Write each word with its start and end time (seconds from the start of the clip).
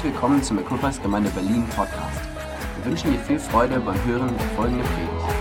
Herzlich 0.00 0.14
willkommen 0.14 0.42
zum 0.42 0.58
Equippers 0.58 1.02
Gemeinde 1.02 1.28
Berlin 1.28 1.66
Podcast. 1.76 2.22
Wir 2.76 2.90
wünschen 2.90 3.12
dir 3.12 3.18
viel 3.18 3.38
Freude 3.38 3.78
beim 3.80 4.02
Hören 4.06 4.34
der 4.34 4.46
folgenden 4.56 4.86
Predigt. 4.86 5.39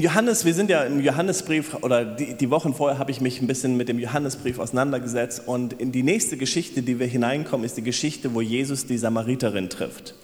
Im 0.00 0.04
Johannes, 0.04 0.46
wir 0.46 0.54
sind 0.54 0.70
ja 0.70 0.84
im 0.84 1.00
Johannesbrief, 1.00 1.74
oder 1.82 2.06
die, 2.06 2.32
die 2.32 2.48
Wochen 2.48 2.72
vorher 2.72 2.98
habe 2.98 3.10
ich 3.10 3.20
mich 3.20 3.42
ein 3.42 3.46
bisschen 3.46 3.76
mit 3.76 3.90
dem 3.90 3.98
Johannesbrief 3.98 4.58
auseinandergesetzt. 4.58 5.42
Und 5.44 5.74
in 5.74 5.92
die 5.92 6.02
nächste 6.02 6.38
Geschichte, 6.38 6.80
die 6.80 6.98
wir 6.98 7.06
hineinkommen, 7.06 7.66
ist 7.66 7.76
die 7.76 7.82
Geschichte, 7.82 8.32
wo 8.32 8.40
Jesus 8.40 8.86
die 8.86 8.96
Samariterin 8.96 9.68
trifft. 9.68 10.14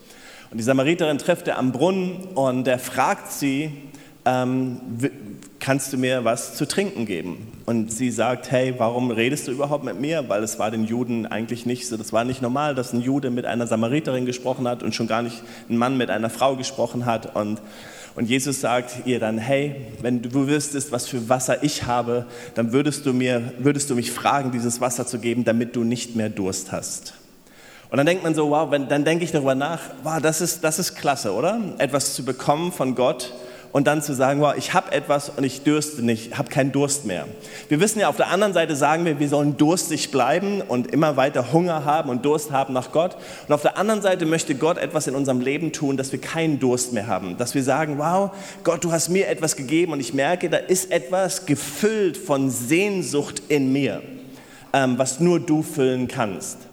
Und 0.50 0.56
die 0.56 0.64
Samariterin 0.64 1.18
trifft 1.18 1.46
er 1.46 1.58
am 1.58 1.72
Brunnen 1.72 2.24
und 2.34 2.66
er 2.66 2.78
fragt 2.78 3.30
sie, 3.30 3.70
ähm, 4.24 4.80
kannst 5.60 5.92
du 5.92 5.98
mir 5.98 6.24
was 6.24 6.54
zu 6.54 6.66
trinken 6.66 7.04
geben? 7.04 7.52
Und 7.66 7.92
sie 7.92 8.10
sagt, 8.10 8.50
hey, 8.50 8.72
warum 8.78 9.10
redest 9.10 9.46
du 9.46 9.52
überhaupt 9.52 9.84
mit 9.84 10.00
mir? 10.00 10.26
Weil 10.30 10.42
es 10.42 10.58
war 10.58 10.70
den 10.70 10.86
Juden 10.86 11.26
eigentlich 11.26 11.66
nicht 11.66 11.86
so, 11.86 11.98
das 11.98 12.14
war 12.14 12.24
nicht 12.24 12.40
normal, 12.40 12.74
dass 12.74 12.94
ein 12.94 13.02
Jude 13.02 13.28
mit 13.28 13.44
einer 13.44 13.66
Samariterin 13.66 14.24
gesprochen 14.24 14.66
hat 14.66 14.82
und 14.82 14.94
schon 14.94 15.06
gar 15.06 15.20
nicht 15.20 15.42
ein 15.68 15.76
Mann 15.76 15.98
mit 15.98 16.08
einer 16.08 16.30
Frau 16.30 16.56
gesprochen 16.56 17.04
hat. 17.04 17.36
Und, 17.36 17.60
und 18.16 18.30
Jesus 18.30 18.62
sagt 18.62 19.06
ihr 19.06 19.20
dann, 19.20 19.36
hey, 19.36 19.76
wenn 20.00 20.22
du 20.22 20.48
wüsstest, 20.48 20.90
was 20.90 21.06
für 21.06 21.28
Wasser 21.28 21.62
ich 21.62 21.84
habe, 21.84 22.24
dann 22.54 22.72
würdest 22.72 23.04
du, 23.04 23.12
mir, 23.12 23.52
würdest 23.58 23.90
du 23.90 23.94
mich 23.94 24.10
fragen, 24.10 24.50
dieses 24.50 24.80
Wasser 24.80 25.06
zu 25.06 25.18
geben, 25.18 25.44
damit 25.44 25.76
du 25.76 25.84
nicht 25.84 26.16
mehr 26.16 26.30
Durst 26.30 26.72
hast. 26.72 27.12
Und 27.90 27.98
dann 27.98 28.06
denkt 28.06 28.24
man 28.24 28.34
so, 28.34 28.50
wow, 28.50 28.70
wenn, 28.70 28.88
dann 28.88 29.04
denke 29.04 29.22
ich 29.22 29.32
darüber 29.32 29.54
nach, 29.54 29.80
wow, 30.02 30.18
das 30.20 30.40
ist, 30.40 30.64
das 30.64 30.78
ist 30.78 30.96
klasse, 30.96 31.34
oder? 31.34 31.60
Etwas 31.76 32.14
zu 32.14 32.24
bekommen 32.24 32.72
von 32.72 32.94
Gott 32.94 33.34
und 33.76 33.86
dann 33.86 34.00
zu 34.00 34.14
sagen, 34.14 34.40
wow, 34.40 34.54
ich 34.56 34.72
habe 34.72 34.90
etwas 34.90 35.28
und 35.28 35.44
ich 35.44 35.62
dürste 35.62 36.00
nicht, 36.00 36.38
habe 36.38 36.48
keinen 36.48 36.72
Durst 36.72 37.04
mehr. 37.04 37.26
Wir 37.68 37.78
wissen 37.78 38.00
ja, 38.00 38.08
auf 38.08 38.16
der 38.16 38.28
anderen 38.28 38.54
Seite 38.54 38.74
sagen 38.74 39.04
wir, 39.04 39.20
wir 39.20 39.28
sollen 39.28 39.58
durstig 39.58 40.10
bleiben 40.10 40.62
und 40.62 40.94
immer 40.94 41.18
weiter 41.18 41.52
Hunger 41.52 41.84
haben 41.84 42.08
und 42.08 42.24
Durst 42.24 42.50
haben 42.52 42.72
nach 42.72 42.90
Gott. 42.90 43.18
Und 43.46 43.52
auf 43.52 43.60
der 43.60 43.76
anderen 43.76 44.00
Seite 44.00 44.24
möchte 44.24 44.54
Gott 44.54 44.78
etwas 44.78 45.08
in 45.08 45.14
unserem 45.14 45.40
Leben 45.40 45.72
tun, 45.72 45.98
dass 45.98 46.10
wir 46.10 46.18
keinen 46.18 46.58
Durst 46.58 46.94
mehr 46.94 47.06
haben. 47.06 47.36
Dass 47.36 47.54
wir 47.54 47.62
sagen, 47.62 47.98
wow, 47.98 48.30
Gott, 48.64 48.82
du 48.82 48.92
hast 48.92 49.10
mir 49.10 49.28
etwas 49.28 49.56
gegeben 49.56 49.92
und 49.92 50.00
ich 50.00 50.14
merke, 50.14 50.48
da 50.48 50.56
ist 50.56 50.90
etwas 50.90 51.44
gefüllt 51.44 52.16
von 52.16 52.48
Sehnsucht 52.48 53.42
in 53.48 53.74
mir, 53.74 54.00
ähm, 54.72 54.96
was 54.96 55.20
nur 55.20 55.38
du 55.38 55.62
füllen 55.62 56.08
kannst. 56.08 56.65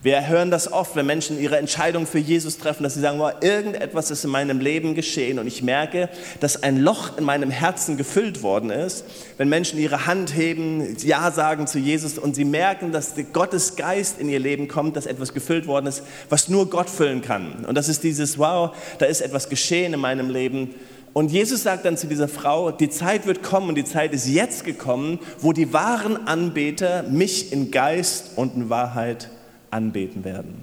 Wir 0.00 0.28
hören 0.28 0.52
das 0.52 0.72
oft, 0.72 0.94
wenn 0.94 1.06
Menschen 1.06 1.40
ihre 1.40 1.56
Entscheidung 1.56 2.06
für 2.06 2.20
Jesus 2.20 2.56
treffen, 2.56 2.84
dass 2.84 2.94
sie 2.94 3.00
sagen, 3.00 3.18
wow, 3.18 3.32
irgendetwas 3.40 4.12
ist 4.12 4.24
in 4.24 4.30
meinem 4.30 4.60
Leben 4.60 4.94
geschehen 4.94 5.40
und 5.40 5.48
ich 5.48 5.60
merke, 5.60 6.08
dass 6.38 6.62
ein 6.62 6.78
Loch 6.78 7.18
in 7.18 7.24
meinem 7.24 7.50
Herzen 7.50 7.96
gefüllt 7.96 8.44
worden 8.44 8.70
ist. 8.70 9.04
Wenn 9.38 9.48
Menschen 9.48 9.76
ihre 9.80 10.06
Hand 10.06 10.36
heben, 10.36 10.96
Ja 10.98 11.32
sagen 11.32 11.66
zu 11.66 11.80
Jesus 11.80 12.16
und 12.16 12.36
sie 12.36 12.44
merken, 12.44 12.92
dass 12.92 13.14
Gottes 13.32 13.74
Geist 13.74 14.20
in 14.20 14.28
ihr 14.28 14.38
Leben 14.38 14.68
kommt, 14.68 14.94
dass 14.94 15.04
etwas 15.04 15.34
gefüllt 15.34 15.66
worden 15.66 15.86
ist, 15.86 16.04
was 16.28 16.48
nur 16.48 16.70
Gott 16.70 16.88
füllen 16.88 17.20
kann. 17.20 17.64
Und 17.66 17.74
das 17.74 17.88
ist 17.88 18.04
dieses, 18.04 18.38
wow, 18.38 18.76
da 18.98 19.06
ist 19.06 19.20
etwas 19.20 19.48
geschehen 19.48 19.94
in 19.94 20.00
meinem 20.00 20.30
Leben. 20.30 20.76
Und 21.12 21.32
Jesus 21.32 21.64
sagt 21.64 21.84
dann 21.84 21.96
zu 21.96 22.06
dieser 22.06 22.28
Frau, 22.28 22.70
die 22.70 22.88
Zeit 22.88 23.26
wird 23.26 23.42
kommen 23.42 23.70
und 23.70 23.74
die 23.74 23.84
Zeit 23.84 24.12
ist 24.12 24.28
jetzt 24.28 24.64
gekommen, 24.64 25.18
wo 25.40 25.52
die 25.52 25.72
wahren 25.72 26.28
Anbeter 26.28 27.02
mich 27.02 27.52
in 27.52 27.72
Geist 27.72 28.32
und 28.36 28.54
in 28.54 28.70
Wahrheit 28.70 29.28
anbeten 29.70 30.24
werden. 30.24 30.62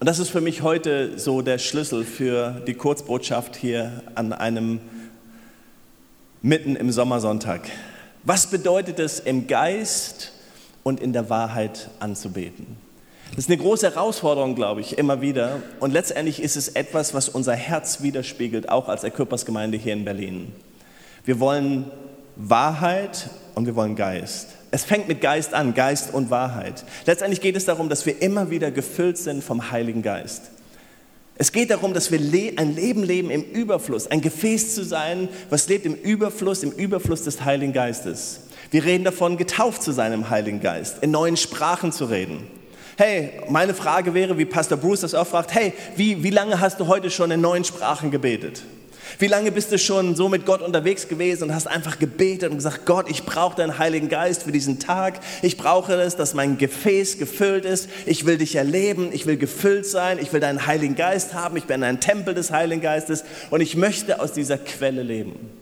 Und 0.00 0.06
das 0.06 0.18
ist 0.18 0.30
für 0.30 0.40
mich 0.40 0.62
heute 0.62 1.18
so 1.18 1.42
der 1.42 1.58
Schlüssel 1.58 2.04
für 2.04 2.60
die 2.66 2.74
Kurzbotschaft 2.74 3.54
hier 3.54 4.02
an 4.14 4.32
einem 4.32 4.80
mitten 6.42 6.74
im 6.74 6.90
Sommersonntag. 6.90 7.68
Was 8.24 8.48
bedeutet 8.48 8.98
es, 8.98 9.20
im 9.20 9.46
Geist 9.46 10.32
und 10.82 11.00
in 11.00 11.12
der 11.12 11.30
Wahrheit 11.30 11.88
anzubeten? 12.00 12.66
Das 13.30 13.46
ist 13.46 13.48
eine 13.48 13.58
große 13.58 13.94
Herausforderung, 13.94 14.54
glaube 14.54 14.80
ich, 14.80 14.98
immer 14.98 15.20
wieder. 15.20 15.62
Und 15.80 15.92
letztendlich 15.92 16.42
ist 16.42 16.56
es 16.56 16.68
etwas, 16.68 17.14
was 17.14 17.28
unser 17.28 17.54
Herz 17.54 18.02
widerspiegelt, 18.02 18.68
auch 18.68 18.88
als 18.88 19.04
Erkörpersgemeinde 19.04 19.78
hier 19.78 19.94
in 19.94 20.04
Berlin. 20.04 20.52
Wir 21.24 21.40
wollen 21.40 21.90
Wahrheit 22.36 23.30
und 23.54 23.66
wir 23.66 23.74
wollen 23.74 23.96
Geist. 23.96 24.48
Es 24.74 24.84
fängt 24.84 25.06
mit 25.06 25.20
Geist 25.20 25.52
an, 25.52 25.74
Geist 25.74 26.14
und 26.14 26.30
Wahrheit. 26.30 26.84
Letztendlich 27.04 27.42
geht 27.42 27.56
es 27.56 27.66
darum, 27.66 27.90
dass 27.90 28.06
wir 28.06 28.22
immer 28.22 28.48
wieder 28.48 28.70
gefüllt 28.70 29.18
sind 29.18 29.44
vom 29.44 29.70
Heiligen 29.70 30.00
Geist. 30.00 30.44
Es 31.36 31.52
geht 31.52 31.70
darum, 31.70 31.92
dass 31.92 32.10
wir 32.10 32.18
ein 32.56 32.74
Leben 32.74 33.02
leben 33.02 33.30
im 33.30 33.42
Überfluss, 33.42 34.06
ein 34.06 34.22
Gefäß 34.22 34.74
zu 34.74 34.82
sein, 34.82 35.28
was 35.50 35.68
lebt 35.68 35.84
im 35.84 35.94
Überfluss, 35.94 36.62
im 36.62 36.72
Überfluss 36.72 37.22
des 37.22 37.44
Heiligen 37.44 37.74
Geistes. 37.74 38.44
Wir 38.70 38.82
reden 38.84 39.04
davon, 39.04 39.36
getauft 39.36 39.82
zu 39.82 39.92
sein 39.92 40.14
im 40.14 40.30
Heiligen 40.30 40.60
Geist, 40.60 41.02
in 41.02 41.10
neuen 41.10 41.36
Sprachen 41.36 41.92
zu 41.92 42.06
reden. 42.06 42.46
Hey, 42.96 43.42
meine 43.50 43.74
Frage 43.74 44.14
wäre, 44.14 44.38
wie 44.38 44.46
Pastor 44.46 44.78
Bruce 44.78 45.02
das 45.02 45.14
auch 45.14 45.26
fragt, 45.26 45.54
hey, 45.54 45.74
wie, 45.96 46.22
wie 46.22 46.30
lange 46.30 46.60
hast 46.60 46.80
du 46.80 46.86
heute 46.86 47.10
schon 47.10 47.30
in 47.30 47.42
neuen 47.42 47.64
Sprachen 47.64 48.10
gebetet? 48.10 48.62
Wie 49.18 49.26
lange 49.26 49.52
bist 49.52 49.72
du 49.72 49.78
schon 49.78 50.16
so 50.16 50.28
mit 50.28 50.46
Gott 50.46 50.62
unterwegs 50.62 51.08
gewesen 51.08 51.44
und 51.44 51.54
hast 51.54 51.66
einfach 51.66 51.98
gebetet 51.98 52.50
und 52.50 52.56
gesagt, 52.56 52.86
Gott, 52.86 53.10
ich 53.10 53.24
brauche 53.24 53.56
deinen 53.56 53.78
Heiligen 53.78 54.08
Geist 54.08 54.44
für 54.44 54.52
diesen 54.52 54.78
Tag. 54.78 55.20
Ich 55.42 55.56
brauche 55.56 55.94
es, 55.94 56.16
dass 56.16 56.34
mein 56.34 56.58
Gefäß 56.58 57.18
gefüllt 57.18 57.64
ist. 57.64 57.88
Ich 58.06 58.26
will 58.26 58.38
dich 58.38 58.56
erleben. 58.56 59.10
Ich 59.12 59.26
will 59.26 59.36
gefüllt 59.36 59.86
sein. 59.86 60.18
Ich 60.20 60.32
will 60.32 60.40
deinen 60.40 60.66
Heiligen 60.66 60.96
Geist 60.96 61.34
haben. 61.34 61.56
Ich 61.56 61.64
bin 61.64 61.82
ein 61.82 62.00
Tempel 62.00 62.34
des 62.34 62.50
Heiligen 62.50 62.82
Geistes 62.82 63.24
und 63.50 63.60
ich 63.60 63.76
möchte 63.76 64.20
aus 64.20 64.32
dieser 64.32 64.58
Quelle 64.58 65.02
leben. 65.02 65.61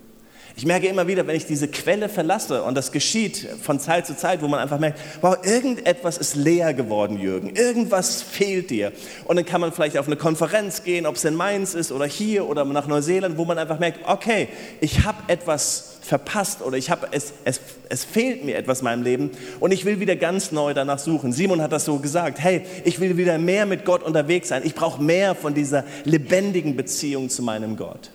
Ich 0.60 0.66
merke 0.66 0.88
immer 0.88 1.06
wieder, 1.06 1.26
wenn 1.26 1.36
ich 1.36 1.46
diese 1.46 1.68
Quelle 1.68 2.10
verlasse, 2.10 2.62
und 2.64 2.74
das 2.74 2.92
geschieht 2.92 3.48
von 3.62 3.80
Zeit 3.80 4.06
zu 4.06 4.14
Zeit, 4.14 4.42
wo 4.42 4.46
man 4.46 4.60
einfach 4.60 4.78
merkt, 4.78 5.00
wow, 5.22 5.38
irgendetwas 5.42 6.18
ist 6.18 6.36
leer 6.36 6.74
geworden, 6.74 7.18
Jürgen, 7.18 7.56
irgendwas 7.56 8.20
fehlt 8.20 8.68
dir. 8.68 8.92
Und 9.24 9.36
dann 9.36 9.46
kann 9.46 9.62
man 9.62 9.72
vielleicht 9.72 9.96
auf 9.96 10.06
eine 10.06 10.16
Konferenz 10.16 10.84
gehen, 10.84 11.06
ob 11.06 11.16
es 11.16 11.24
in 11.24 11.34
Mainz 11.34 11.72
ist 11.72 11.90
oder 11.92 12.04
hier 12.04 12.46
oder 12.46 12.66
nach 12.66 12.86
Neuseeland, 12.86 13.38
wo 13.38 13.46
man 13.46 13.56
einfach 13.56 13.78
merkt, 13.78 14.00
okay, 14.06 14.48
ich 14.82 15.06
habe 15.06 15.16
etwas 15.28 15.96
verpasst 16.02 16.60
oder 16.60 16.76
ich 16.76 16.90
habe 16.90 17.08
es, 17.10 17.32
es, 17.46 17.58
es 17.88 18.04
fehlt 18.04 18.44
mir 18.44 18.58
etwas 18.58 18.80
in 18.80 18.84
meinem 18.84 19.02
Leben 19.02 19.30
und 19.60 19.72
ich 19.72 19.86
will 19.86 19.98
wieder 19.98 20.16
ganz 20.16 20.52
neu 20.52 20.74
danach 20.74 20.98
suchen. 20.98 21.32
Simon 21.32 21.62
hat 21.62 21.72
das 21.72 21.86
so 21.86 22.00
gesagt, 22.00 22.38
hey, 22.38 22.66
ich 22.84 23.00
will 23.00 23.16
wieder 23.16 23.38
mehr 23.38 23.64
mit 23.64 23.86
Gott 23.86 24.02
unterwegs 24.02 24.48
sein. 24.48 24.60
Ich 24.66 24.74
brauche 24.74 25.02
mehr 25.02 25.34
von 25.34 25.54
dieser 25.54 25.84
lebendigen 26.04 26.76
Beziehung 26.76 27.30
zu 27.30 27.42
meinem 27.42 27.78
Gott. 27.78 28.10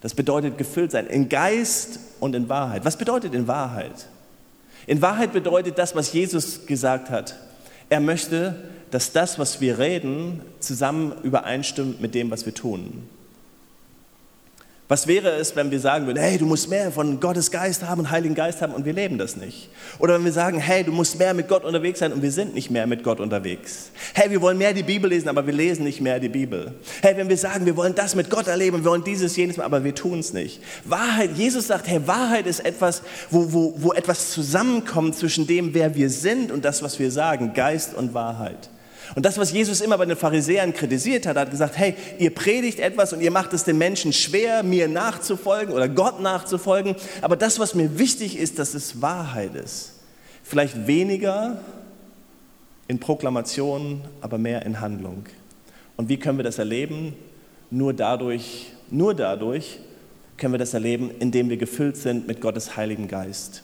Das 0.00 0.14
bedeutet 0.14 0.58
gefüllt 0.58 0.92
sein 0.92 1.06
in 1.06 1.28
Geist 1.28 1.98
und 2.20 2.34
in 2.34 2.48
Wahrheit. 2.48 2.84
Was 2.84 2.96
bedeutet 2.96 3.34
in 3.34 3.48
Wahrheit? 3.48 4.06
In 4.86 5.02
Wahrheit 5.02 5.32
bedeutet 5.32 5.78
das, 5.78 5.94
was 5.94 6.12
Jesus 6.12 6.66
gesagt 6.66 7.10
hat. 7.10 7.36
Er 7.88 8.00
möchte, 8.00 8.54
dass 8.90 9.12
das, 9.12 9.38
was 9.38 9.60
wir 9.60 9.78
reden, 9.78 10.40
zusammen 10.60 11.12
übereinstimmt 11.22 12.00
mit 12.00 12.14
dem, 12.14 12.30
was 12.30 12.46
wir 12.46 12.54
tun. 12.54 13.08
Was 14.88 15.06
wäre 15.06 15.32
es, 15.32 15.54
wenn 15.54 15.70
wir 15.70 15.80
sagen 15.80 16.06
würden, 16.06 16.18
hey, 16.18 16.38
du 16.38 16.46
musst 16.46 16.70
mehr 16.70 16.90
von 16.90 17.20
Gottes 17.20 17.50
Geist 17.50 17.82
haben 17.82 18.00
und 18.00 18.10
Heiligen 18.10 18.34
Geist 18.34 18.62
haben 18.62 18.72
und 18.72 18.86
wir 18.86 18.94
leben 18.94 19.18
das 19.18 19.36
nicht? 19.36 19.68
Oder 19.98 20.14
wenn 20.14 20.24
wir 20.24 20.32
sagen, 20.32 20.58
hey, 20.58 20.82
du 20.82 20.92
musst 20.92 21.18
mehr 21.18 21.34
mit 21.34 21.46
Gott 21.46 21.62
unterwegs 21.64 21.98
sein 21.98 22.10
und 22.10 22.22
wir 22.22 22.32
sind 22.32 22.54
nicht 22.54 22.70
mehr 22.70 22.86
mit 22.86 23.02
Gott 23.02 23.20
unterwegs? 23.20 23.90
Hey, 24.14 24.30
wir 24.30 24.40
wollen 24.40 24.56
mehr 24.56 24.72
die 24.72 24.82
Bibel 24.82 25.10
lesen, 25.10 25.28
aber 25.28 25.46
wir 25.46 25.52
lesen 25.52 25.84
nicht 25.84 26.00
mehr 26.00 26.18
die 26.18 26.30
Bibel. 26.30 26.72
Hey, 27.02 27.14
wenn 27.18 27.28
wir 27.28 27.36
sagen, 27.36 27.66
wir 27.66 27.76
wollen 27.76 27.94
das 27.94 28.14
mit 28.14 28.30
Gott 28.30 28.46
erleben, 28.46 28.78
wir 28.78 28.90
wollen 28.90 29.04
dieses, 29.04 29.36
jenes, 29.36 29.58
aber 29.58 29.84
wir 29.84 29.94
tun 29.94 30.20
es 30.20 30.32
nicht. 30.32 30.62
Wahrheit, 30.86 31.36
Jesus 31.36 31.66
sagt, 31.66 31.86
hey, 31.86 32.00
Wahrheit 32.06 32.46
ist 32.46 32.60
etwas, 32.60 33.02
wo, 33.28 33.52
wo, 33.52 33.74
wo 33.76 33.92
etwas 33.92 34.30
zusammenkommt 34.30 35.16
zwischen 35.16 35.46
dem, 35.46 35.74
wer 35.74 35.94
wir 35.94 36.08
sind 36.08 36.50
und 36.50 36.64
das, 36.64 36.82
was 36.82 36.98
wir 36.98 37.10
sagen, 37.10 37.52
Geist 37.52 37.94
und 37.94 38.14
Wahrheit. 38.14 38.70
Und 39.14 39.24
das, 39.24 39.38
was 39.38 39.52
Jesus 39.52 39.80
immer 39.80 39.98
bei 39.98 40.06
den 40.06 40.16
Pharisäern 40.16 40.72
kritisiert 40.72 41.26
hat, 41.26 41.36
hat 41.36 41.50
gesagt, 41.50 41.78
hey, 41.78 41.94
ihr 42.18 42.34
predigt 42.34 42.80
etwas 42.80 43.12
und 43.12 43.20
ihr 43.20 43.30
macht 43.30 43.52
es 43.52 43.64
den 43.64 43.78
Menschen 43.78 44.12
schwer, 44.12 44.62
mir 44.62 44.88
nachzufolgen 44.88 45.74
oder 45.74 45.88
Gott 45.88 46.20
nachzufolgen. 46.20 46.94
Aber 47.22 47.36
das, 47.36 47.58
was 47.58 47.74
mir 47.74 47.98
wichtig 47.98 48.38
ist, 48.38 48.58
dass 48.58 48.74
es 48.74 49.00
Wahrheit 49.00 49.54
ist. 49.54 49.94
Vielleicht 50.42 50.86
weniger 50.86 51.60
in 52.86 52.98
Proklamation, 52.98 54.02
aber 54.20 54.38
mehr 54.38 54.64
in 54.64 54.80
Handlung. 54.80 55.24
Und 55.96 56.08
wie 56.08 56.18
können 56.18 56.38
wir 56.38 56.44
das 56.44 56.58
erleben? 56.58 57.14
Nur 57.70 57.92
dadurch, 57.92 58.72
nur 58.90 59.14
dadurch 59.14 59.78
können 60.36 60.54
wir 60.54 60.58
das 60.58 60.72
erleben, 60.72 61.10
indem 61.18 61.50
wir 61.50 61.56
gefüllt 61.56 61.96
sind 61.96 62.26
mit 62.26 62.40
Gottes 62.40 62.76
Heiligen 62.76 63.08
Geist. 63.08 63.62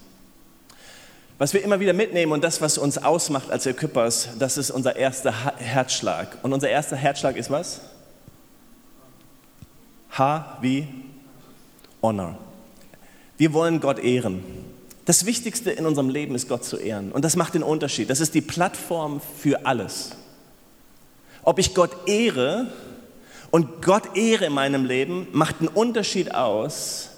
Was 1.36 1.52
wir 1.52 1.62
immer 1.64 1.80
wieder 1.80 1.92
mitnehmen 1.92 2.32
und 2.32 2.44
das, 2.44 2.60
was 2.60 2.78
uns 2.78 2.98
ausmacht 2.98 3.50
als 3.50 3.66
Equippers, 3.66 4.28
das 4.38 4.56
ist 4.56 4.70
unser 4.70 4.94
erster 4.94 5.32
Herzschlag. 5.56 6.38
Und 6.42 6.52
unser 6.52 6.68
erster 6.68 6.96
Herzschlag 6.96 7.36
ist 7.36 7.50
was? 7.50 7.80
H 10.10 10.58
wie 10.60 10.86
Honor. 12.00 12.38
Wir 13.36 13.52
wollen 13.52 13.80
Gott 13.80 13.98
ehren. 13.98 14.44
Das 15.06 15.26
Wichtigste 15.26 15.72
in 15.72 15.86
unserem 15.86 16.08
Leben 16.08 16.36
ist 16.36 16.48
Gott 16.48 16.64
zu 16.64 16.76
ehren. 16.76 17.10
Und 17.10 17.24
das 17.24 17.34
macht 17.34 17.54
den 17.54 17.64
Unterschied. 17.64 18.10
Das 18.10 18.20
ist 18.20 18.34
die 18.34 18.40
Plattform 18.40 19.20
für 19.38 19.66
alles. 19.66 20.12
Ob 21.42 21.58
ich 21.58 21.74
Gott 21.74 21.90
ehre 22.06 22.68
und 23.50 23.82
Gott 23.82 24.16
ehre 24.16 24.46
in 24.46 24.52
meinem 24.52 24.84
Leben, 24.84 25.26
macht 25.32 25.58
einen 25.58 25.68
Unterschied 25.68 26.32
aus 26.32 27.10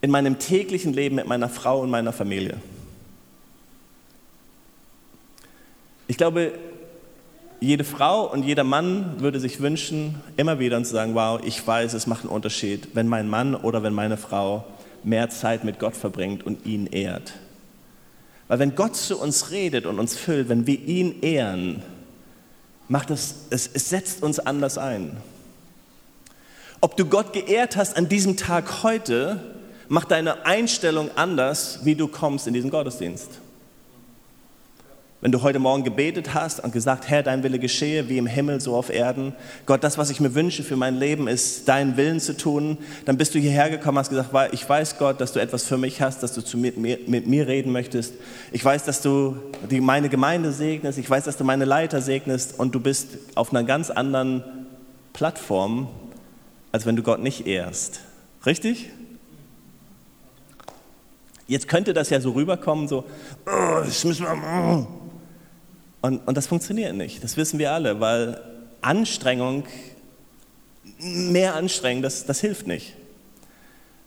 in 0.00 0.10
meinem 0.10 0.38
täglichen 0.38 0.94
Leben 0.94 1.16
mit 1.16 1.26
meiner 1.26 1.50
Frau 1.50 1.80
und 1.80 1.90
meiner 1.90 2.14
Familie. 2.14 2.56
Ich 6.08 6.16
glaube, 6.16 6.52
jede 7.60 7.84
Frau 7.84 8.24
und 8.32 8.42
jeder 8.42 8.64
Mann 8.64 9.20
würde 9.20 9.38
sich 9.40 9.60
wünschen, 9.60 10.14
immer 10.38 10.58
wieder 10.58 10.82
zu 10.82 10.90
sagen, 10.90 11.14
wow, 11.14 11.38
ich 11.44 11.64
weiß, 11.64 11.92
es 11.92 12.06
macht 12.06 12.22
einen 12.22 12.30
Unterschied, 12.30 12.88
wenn 12.94 13.08
mein 13.08 13.28
Mann 13.28 13.54
oder 13.54 13.82
wenn 13.82 13.92
meine 13.92 14.16
Frau 14.16 14.64
mehr 15.04 15.28
Zeit 15.28 15.64
mit 15.64 15.78
Gott 15.78 15.96
verbringt 15.96 16.46
und 16.46 16.64
ihn 16.64 16.86
ehrt. 16.86 17.34
Weil 18.48 18.58
wenn 18.58 18.74
Gott 18.74 18.96
zu 18.96 19.20
uns 19.20 19.50
redet 19.50 19.84
und 19.84 19.98
uns 19.98 20.16
füllt, 20.16 20.48
wenn 20.48 20.66
wir 20.66 20.80
ihn 20.80 21.20
ehren, 21.20 21.82
macht 22.88 23.10
es, 23.10 23.34
es, 23.50 23.68
es 23.72 23.90
setzt 23.90 24.22
uns 24.22 24.38
anders 24.38 24.78
ein. 24.78 25.18
Ob 26.80 26.96
du 26.96 27.04
Gott 27.04 27.34
geehrt 27.34 27.76
hast 27.76 27.98
an 27.98 28.08
diesem 28.08 28.38
Tag 28.38 28.82
heute, 28.82 29.42
macht 29.88 30.10
deine 30.10 30.46
Einstellung 30.46 31.10
anders, 31.16 31.80
wie 31.84 31.96
du 31.96 32.08
kommst 32.08 32.46
in 32.46 32.54
diesen 32.54 32.70
Gottesdienst. 32.70 33.28
Wenn 35.20 35.32
du 35.32 35.42
heute 35.42 35.58
Morgen 35.58 35.82
gebetet 35.82 36.32
hast 36.32 36.60
und 36.62 36.72
gesagt, 36.72 37.08
Herr, 37.08 37.24
dein 37.24 37.42
Wille 37.42 37.58
geschehe, 37.58 38.08
wie 38.08 38.18
im 38.18 38.28
Himmel, 38.28 38.60
so 38.60 38.76
auf 38.76 38.88
Erden. 38.88 39.34
Gott, 39.66 39.82
das, 39.82 39.98
was 39.98 40.10
ich 40.10 40.20
mir 40.20 40.36
wünsche 40.36 40.62
für 40.62 40.76
mein 40.76 40.94
Leben, 40.94 41.26
ist, 41.26 41.66
deinen 41.66 41.96
Willen 41.96 42.20
zu 42.20 42.36
tun. 42.36 42.78
Dann 43.04 43.16
bist 43.16 43.34
du 43.34 43.40
hierher 43.40 43.68
gekommen, 43.68 43.98
hast 43.98 44.10
gesagt, 44.10 44.30
ich 44.52 44.68
weiß, 44.68 44.96
Gott, 44.96 45.20
dass 45.20 45.32
du 45.32 45.40
etwas 45.40 45.64
für 45.64 45.76
mich 45.76 46.00
hast, 46.00 46.22
dass 46.22 46.34
du 46.34 46.40
zu 46.40 46.56
mir, 46.56 46.72
mit 46.76 47.26
mir 47.26 47.48
reden 47.48 47.72
möchtest. 47.72 48.14
Ich 48.52 48.64
weiß, 48.64 48.84
dass 48.84 49.02
du 49.02 49.34
die, 49.68 49.80
meine 49.80 50.08
Gemeinde 50.08 50.52
segnest. 50.52 51.00
Ich 51.00 51.10
weiß, 51.10 51.24
dass 51.24 51.36
du 51.36 51.42
meine 51.42 51.64
Leiter 51.64 52.00
segnest. 52.00 52.56
Und 52.56 52.76
du 52.76 52.78
bist 52.78 53.18
auf 53.34 53.50
einer 53.50 53.64
ganz 53.64 53.90
anderen 53.90 54.44
Plattform, 55.14 55.88
als 56.70 56.86
wenn 56.86 56.94
du 56.94 57.02
Gott 57.02 57.20
nicht 57.20 57.44
ehrst. 57.44 58.02
Richtig? 58.46 58.90
Jetzt 61.48 61.66
könnte 61.66 61.92
das 61.92 62.10
ja 62.10 62.20
so 62.20 62.30
rüberkommen, 62.32 62.86
so, 62.86 63.04
oh, 63.46 63.80
das 63.84 64.04
müssen 64.04 64.24
wir, 64.24 64.32
oh. 64.32 64.97
Und, 66.00 66.26
und 66.26 66.36
das 66.36 66.46
funktioniert 66.46 66.94
nicht, 66.94 67.24
das 67.24 67.36
wissen 67.36 67.58
wir 67.58 67.72
alle, 67.72 68.00
weil 68.00 68.40
Anstrengung, 68.80 69.64
mehr 70.98 71.54
Anstrengung, 71.54 72.02
das, 72.02 72.24
das 72.24 72.40
hilft 72.40 72.66
nicht. 72.66 72.94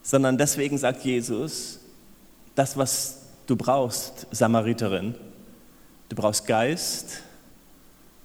Sondern 0.02 0.38
deswegen 0.38 0.78
sagt 0.78 1.04
Jesus, 1.04 1.80
das, 2.56 2.78
was 2.78 3.18
du 3.46 3.56
brauchst, 3.56 4.28
Samariterin, 4.32 5.16
du 6.10 6.16
brauchst 6.16 6.48
Geist 6.48 7.22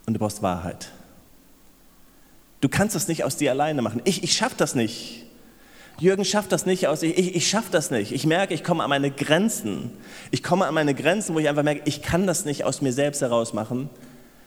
und 0.07 0.15
du 0.15 0.19
brauchst 0.19 0.43
Wahrheit. 0.43 0.89
Du 2.61 2.69
kannst 2.69 2.95
das 2.95 3.09
nicht 3.09 3.25
aus 3.25 3.37
dir 3.37 3.51
alleine 3.51 3.83
machen. 3.83 4.01
Ich, 4.05 4.23
ich 4.23 4.33
schaffe 4.33 4.55
das 4.57 4.75
nicht. 4.75 5.26
Jürgen 5.99 6.25
schafft 6.25 6.53
das 6.53 6.67
nicht 6.67 6.89
aus, 6.89 7.03
ich, 7.03 7.17
ich, 7.17 7.37
ich 7.37 7.49
schaffe 7.49 7.69
das 7.71 7.91
nicht. 7.91 8.13
Ich 8.13 8.27
merke, 8.27 8.53
ich 8.53 8.63
komme 8.63 8.85
an 8.85 8.91
meine 8.91 9.11
Grenzen. 9.11 9.91
Ich 10.31 10.43
komme 10.43 10.67
an 10.67 10.75
meine 10.75 10.95
Grenzen, 10.95 11.35
wo 11.35 11.39
ich 11.39 11.49
einfach 11.49 11.63
merke, 11.63 11.83
ich 11.87 12.03
kann 12.03 12.27
das 12.27 12.45
nicht 12.45 12.65
aus 12.65 12.83
mir 12.83 12.93
selbst 12.93 13.23
heraus 13.23 13.55
machen. 13.55 13.89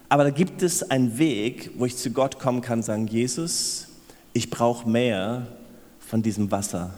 Aber 0.10 0.24
da 0.24 0.30
gibt 0.30 0.62
es 0.62 0.90
einen 0.90 1.18
Weg, 1.18 1.72
wo 1.78 1.86
ich 1.86 1.98
zu 1.98 2.12
Gott 2.12 2.40
kommen 2.40 2.62
kann, 2.62 2.84
sagen, 2.84 3.08
Jesus, 3.08 3.88
ich 4.34 4.50
brauche 4.50 4.88
mehr 4.88 5.48
von 6.00 6.22
diesem 6.22 6.52
Wasser. 6.52 6.92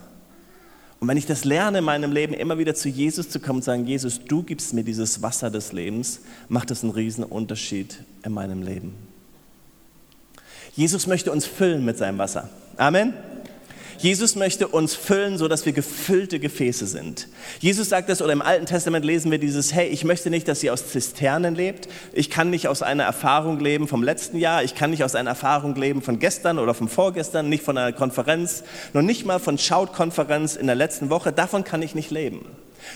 Und 0.99 1.07
wenn 1.07 1.17
ich 1.17 1.25
das 1.25 1.45
lerne 1.45 1.79
in 1.79 1.83
meinem 1.83 2.11
Leben, 2.11 2.33
immer 2.33 2.57
wieder 2.57 2.75
zu 2.75 2.87
Jesus 2.87 3.29
zu 3.29 3.39
kommen 3.39 3.57
und 3.57 3.63
sagen, 3.63 3.87
Jesus, 3.87 4.23
du 4.23 4.43
gibst 4.43 4.73
mir 4.73 4.83
dieses 4.83 5.21
Wasser 5.21 5.49
des 5.49 5.71
Lebens, 5.73 6.21
macht 6.47 6.71
das 6.71 6.83
einen 6.83 6.91
riesen 6.91 7.23
Unterschied 7.23 8.03
in 8.23 8.33
meinem 8.33 8.61
Leben. 8.61 8.93
Jesus 10.75 11.07
möchte 11.07 11.31
uns 11.31 11.45
füllen 11.45 11.83
mit 11.83 11.97
seinem 11.97 12.17
Wasser. 12.17 12.49
Amen. 12.77 13.13
Jesus 14.01 14.35
möchte 14.35 14.67
uns 14.67 14.95
füllen, 14.95 15.37
so 15.37 15.47
dass 15.47 15.65
wir 15.65 15.73
gefüllte 15.73 16.39
Gefäße 16.39 16.87
sind. 16.87 17.27
Jesus 17.59 17.89
sagt 17.89 18.09
das, 18.09 18.21
oder 18.21 18.33
im 18.33 18.41
Alten 18.41 18.65
Testament 18.65 19.05
lesen 19.05 19.29
wir 19.29 19.37
dieses, 19.37 19.73
hey, 19.73 19.89
ich 19.89 20.03
möchte 20.03 20.31
nicht, 20.31 20.47
dass 20.47 20.63
ihr 20.63 20.73
aus 20.73 20.87
Zisternen 20.87 21.53
lebt. 21.53 21.87
Ich 22.11 22.31
kann 22.31 22.49
nicht 22.49 22.67
aus 22.67 22.81
einer 22.81 23.03
Erfahrung 23.03 23.59
leben 23.59 23.87
vom 23.87 24.01
letzten 24.01 24.39
Jahr. 24.39 24.63
Ich 24.63 24.73
kann 24.73 24.89
nicht 24.89 25.03
aus 25.03 25.13
einer 25.13 25.29
Erfahrung 25.29 25.75
leben 25.75 26.01
von 26.01 26.17
gestern 26.17 26.57
oder 26.57 26.73
vom 26.73 26.87
vorgestern, 26.87 27.47
nicht 27.47 27.63
von 27.63 27.77
einer 27.77 27.93
Konferenz, 27.93 28.63
noch 28.93 29.03
nicht 29.03 29.25
mal 29.25 29.39
von 29.39 29.59
Schaut-Konferenz 29.59 30.55
in 30.55 30.65
der 30.65 30.75
letzten 30.75 31.11
Woche. 31.11 31.31
Davon 31.31 31.63
kann 31.63 31.83
ich 31.83 31.93
nicht 31.93 32.09
leben. 32.09 32.45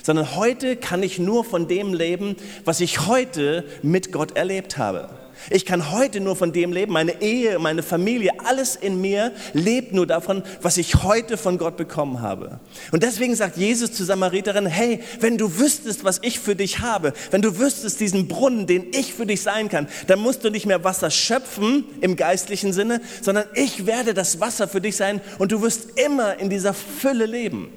Sondern 0.01 0.35
heute 0.35 0.75
kann 0.75 1.03
ich 1.03 1.19
nur 1.19 1.45
von 1.45 1.67
dem 1.67 1.93
leben, 1.93 2.35
was 2.63 2.79
ich 2.79 3.05
heute 3.05 3.63
mit 3.83 4.11
Gott 4.11 4.35
erlebt 4.35 4.79
habe. 4.79 5.09
Ich 5.49 5.65
kann 5.65 5.91
heute 5.91 6.19
nur 6.19 6.35
von 6.35 6.51
dem 6.51 6.73
leben. 6.73 6.93
Meine 6.93 7.21
Ehe, 7.21 7.59
meine 7.59 7.83
Familie, 7.83 8.31
alles 8.43 8.75
in 8.75 8.99
mir 8.99 9.31
lebt 9.53 9.93
nur 9.93 10.07
davon, 10.07 10.43
was 10.61 10.77
ich 10.77 11.03
heute 11.03 11.37
von 11.37 11.57
Gott 11.57 11.77
bekommen 11.77 12.21
habe. 12.21 12.59
Und 12.91 13.03
deswegen 13.03 13.35
sagt 13.35 13.57
Jesus 13.57 13.93
zu 13.93 14.03
Samariterin, 14.03 14.65
hey, 14.65 15.01
wenn 15.19 15.37
du 15.37 15.59
wüsstest, 15.59 16.03
was 16.03 16.19
ich 16.21 16.39
für 16.39 16.55
dich 16.55 16.79
habe, 16.79 17.13
wenn 17.31 17.41
du 17.41 17.59
wüsstest 17.59 17.99
diesen 17.99 18.27
Brunnen, 18.27 18.67
den 18.67 18.87
ich 18.91 19.13
für 19.13 19.25
dich 19.25 19.41
sein 19.41 19.69
kann, 19.69 19.87
dann 20.07 20.19
musst 20.19 20.43
du 20.43 20.49
nicht 20.49 20.65
mehr 20.65 20.83
Wasser 20.83 21.11
schöpfen 21.11 21.85
im 22.01 22.15
geistlichen 22.15 22.73
Sinne, 22.73 23.01
sondern 23.21 23.45
ich 23.53 23.85
werde 23.85 24.13
das 24.13 24.39
Wasser 24.39 24.67
für 24.67 24.81
dich 24.81 24.95
sein 24.95 25.21
und 25.37 25.51
du 25.51 25.61
wirst 25.61 25.99
immer 25.99 26.39
in 26.39 26.49
dieser 26.49 26.73
Fülle 26.73 27.25
leben. 27.25 27.69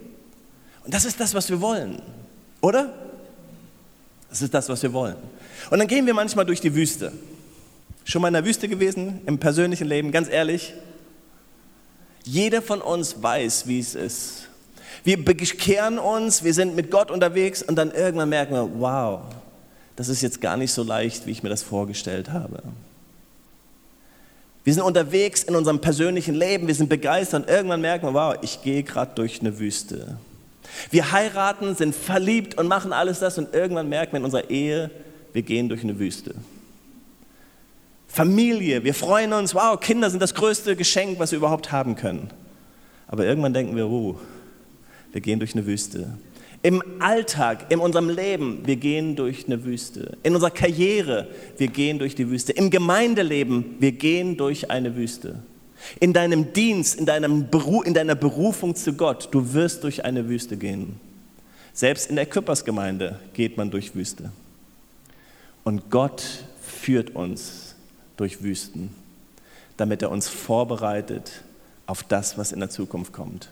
Und 0.84 0.94
das 0.94 1.04
ist 1.04 1.20
das, 1.20 1.34
was 1.34 1.50
wir 1.50 1.60
wollen, 1.60 2.00
oder? 2.60 2.92
Das 4.30 4.42
ist 4.42 4.52
das, 4.52 4.68
was 4.68 4.82
wir 4.82 4.92
wollen. 4.92 5.16
Und 5.70 5.78
dann 5.78 5.88
gehen 5.88 6.06
wir 6.06 6.14
manchmal 6.14 6.44
durch 6.44 6.60
die 6.60 6.74
Wüste. 6.74 7.12
Schon 8.08 8.22
mal 8.22 8.28
in 8.28 8.34
der 8.34 8.46
Wüste 8.46 8.68
gewesen, 8.68 9.20
im 9.26 9.36
persönlichen 9.36 9.86
Leben, 9.86 10.12
ganz 10.12 10.30
ehrlich? 10.30 10.72
Jeder 12.24 12.62
von 12.62 12.80
uns 12.80 13.22
weiß, 13.22 13.66
wie 13.66 13.78
es 13.78 13.94
ist. 13.94 14.48
Wir 15.04 15.22
bekehren 15.22 15.98
uns, 15.98 16.42
wir 16.42 16.54
sind 16.54 16.74
mit 16.74 16.90
Gott 16.90 17.10
unterwegs 17.10 17.62
und 17.62 17.76
dann 17.76 17.90
irgendwann 17.90 18.30
merken 18.30 18.54
wir, 18.54 18.80
wow, 18.80 19.20
das 19.94 20.08
ist 20.08 20.22
jetzt 20.22 20.40
gar 20.40 20.56
nicht 20.56 20.72
so 20.72 20.84
leicht, 20.84 21.26
wie 21.26 21.32
ich 21.32 21.42
mir 21.42 21.50
das 21.50 21.62
vorgestellt 21.62 22.30
habe. 22.30 22.62
Wir 24.64 24.72
sind 24.72 24.84
unterwegs 24.84 25.42
in 25.42 25.54
unserem 25.54 25.78
persönlichen 25.78 26.34
Leben, 26.34 26.66
wir 26.66 26.74
sind 26.74 26.88
begeistert 26.88 27.42
und 27.42 27.50
irgendwann 27.50 27.82
merken 27.82 28.06
wir, 28.06 28.14
wow, 28.14 28.36
ich 28.40 28.62
gehe 28.62 28.84
gerade 28.84 29.12
durch 29.16 29.40
eine 29.40 29.58
Wüste. 29.58 30.16
Wir 30.90 31.12
heiraten, 31.12 31.76
sind 31.76 31.94
verliebt 31.94 32.56
und 32.56 32.68
machen 32.68 32.94
alles 32.94 33.18
das 33.18 33.36
und 33.36 33.52
irgendwann 33.52 33.90
merken 33.90 34.12
wir 34.12 34.20
in 34.20 34.24
unserer 34.24 34.48
Ehe, 34.48 34.90
wir 35.34 35.42
gehen 35.42 35.68
durch 35.68 35.84
eine 35.84 35.98
Wüste. 35.98 36.34
Familie, 38.08 38.82
wir 38.82 38.94
freuen 38.94 39.32
uns, 39.34 39.54
wow, 39.54 39.78
Kinder 39.78 40.10
sind 40.10 40.20
das 40.20 40.34
größte 40.34 40.74
Geschenk, 40.74 41.18
was 41.18 41.30
wir 41.30 41.36
überhaupt 41.36 41.70
haben 41.70 41.94
können. 41.94 42.30
Aber 43.06 43.24
irgendwann 43.24 43.52
denken 43.52 43.76
wir, 43.76 43.86
uh, 43.86 44.16
wir 45.12 45.20
gehen 45.20 45.38
durch 45.38 45.54
eine 45.54 45.66
Wüste. 45.66 46.18
Im 46.62 46.82
Alltag, 46.98 47.66
in 47.70 47.78
unserem 47.78 48.08
Leben, 48.08 48.62
wir 48.64 48.76
gehen 48.76 49.14
durch 49.14 49.46
eine 49.46 49.64
Wüste. 49.64 50.16
In 50.24 50.34
unserer 50.34 50.50
Karriere, 50.50 51.28
wir 51.56 51.68
gehen 51.68 52.00
durch 52.00 52.16
die 52.16 52.28
Wüste. 52.28 52.52
Im 52.52 52.70
Gemeindeleben, 52.70 53.76
wir 53.78 53.92
gehen 53.92 54.36
durch 54.36 54.70
eine 54.70 54.96
Wüste. 54.96 55.42
In 56.00 56.12
deinem 56.12 56.52
Dienst, 56.52 56.98
in, 56.98 57.06
deinem 57.06 57.48
Beru 57.48 57.82
in 57.82 57.94
deiner 57.94 58.16
Berufung 58.16 58.74
zu 58.74 58.94
Gott, 58.94 59.28
du 59.30 59.52
wirst 59.54 59.84
durch 59.84 60.04
eine 60.04 60.28
Wüste 60.28 60.56
gehen. 60.56 60.98
Selbst 61.72 62.10
in 62.10 62.16
der 62.16 62.26
Küppersgemeinde 62.26 63.20
geht 63.34 63.56
man 63.56 63.70
durch 63.70 63.94
Wüste. 63.94 64.32
Und 65.62 65.90
Gott 65.90 66.24
führt 66.60 67.14
uns 67.14 67.67
durch 68.18 68.42
Wüsten, 68.42 68.90
damit 69.78 70.02
er 70.02 70.10
uns 70.10 70.28
vorbereitet 70.28 71.42
auf 71.86 72.02
das, 72.02 72.36
was 72.36 72.52
in 72.52 72.60
der 72.60 72.68
Zukunft 72.68 73.14
kommt. 73.14 73.50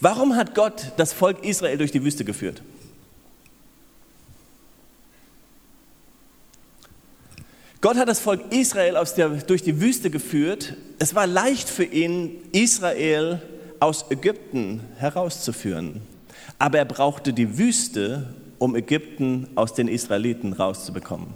Warum 0.00 0.34
hat 0.34 0.54
Gott 0.54 0.92
das 0.96 1.12
Volk 1.12 1.44
Israel 1.44 1.78
durch 1.78 1.92
die 1.92 2.02
Wüste 2.02 2.24
geführt? 2.24 2.62
Gott 7.80 7.96
hat 7.96 8.08
das 8.08 8.18
Volk 8.18 8.40
Israel 8.50 8.96
der, 9.16 9.28
durch 9.28 9.62
die 9.62 9.80
Wüste 9.80 10.10
geführt. 10.10 10.74
Es 10.98 11.14
war 11.14 11.26
leicht 11.26 11.68
für 11.68 11.84
ihn, 11.84 12.36
Israel 12.52 13.42
aus 13.78 14.06
Ägypten 14.10 14.80
herauszuführen. 14.96 16.00
Aber 16.58 16.78
er 16.78 16.86
brauchte 16.86 17.34
die 17.34 17.58
Wüste, 17.58 18.34
um 18.58 18.74
Ägypten 18.74 19.48
aus 19.54 19.74
den 19.74 19.88
Israeliten 19.88 20.54
rauszubekommen. 20.54 21.34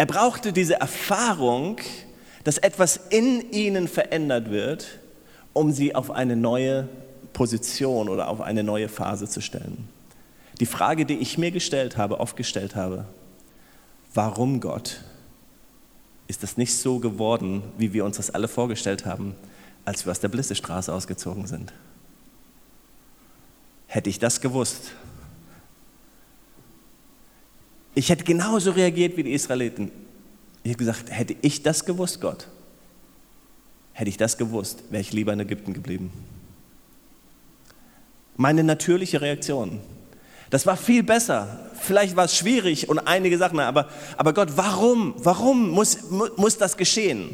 Er 0.00 0.06
brauchte 0.06 0.54
diese 0.54 0.80
Erfahrung, 0.80 1.76
dass 2.42 2.56
etwas 2.56 2.98
in 3.10 3.52
ihnen 3.52 3.86
verändert 3.86 4.50
wird, 4.50 4.98
um 5.52 5.72
sie 5.72 5.94
auf 5.94 6.10
eine 6.10 6.36
neue 6.36 6.88
Position 7.34 8.08
oder 8.08 8.28
auf 8.28 8.40
eine 8.40 8.64
neue 8.64 8.88
Phase 8.88 9.28
zu 9.28 9.42
stellen. 9.42 9.90
Die 10.58 10.64
Frage, 10.64 11.04
die 11.04 11.18
ich 11.18 11.36
mir 11.36 11.50
gestellt 11.50 11.98
habe, 11.98 12.18
oft 12.18 12.34
gestellt 12.34 12.76
habe, 12.76 13.04
warum 14.14 14.60
Gott? 14.60 15.02
Ist 16.28 16.42
das 16.42 16.56
nicht 16.56 16.74
so 16.74 16.98
geworden, 16.98 17.62
wie 17.76 17.92
wir 17.92 18.06
uns 18.06 18.16
das 18.16 18.30
alle 18.30 18.48
vorgestellt 18.48 19.04
haben, 19.04 19.34
als 19.84 20.06
wir 20.06 20.12
aus 20.12 20.20
der 20.20 20.28
Blissestraße 20.28 20.94
ausgezogen 20.94 21.46
sind? 21.46 21.74
Hätte 23.86 24.08
ich 24.08 24.18
das 24.18 24.40
gewusst, 24.40 24.92
ich 27.94 28.08
hätte 28.08 28.24
genauso 28.24 28.70
reagiert 28.70 29.16
wie 29.16 29.22
die 29.22 29.32
Israeliten. 29.32 29.90
Ich 30.62 30.70
habe 30.70 30.78
gesagt, 30.78 31.10
hätte 31.10 31.36
ich 31.42 31.62
das 31.62 31.84
gewusst, 31.84 32.20
Gott, 32.20 32.48
hätte 33.92 34.10
ich 34.10 34.16
das 34.16 34.36
gewusst, 34.36 34.84
wäre 34.90 35.00
ich 35.00 35.12
lieber 35.12 35.32
in 35.32 35.40
Ägypten 35.40 35.72
geblieben. 35.72 36.12
Meine 38.36 38.62
natürliche 38.62 39.20
Reaktion. 39.20 39.80
Das 40.50 40.66
war 40.66 40.76
viel 40.76 41.02
besser. 41.02 41.70
Vielleicht 41.80 42.16
war 42.16 42.24
es 42.24 42.36
schwierig 42.36 42.88
und 42.88 42.98
einige 42.98 43.38
Sachen, 43.38 43.60
aber, 43.60 43.88
aber 44.16 44.32
Gott, 44.32 44.50
warum, 44.56 45.14
warum 45.18 45.70
muss, 45.70 46.10
muss 46.36 46.58
das 46.58 46.76
geschehen? 46.76 47.30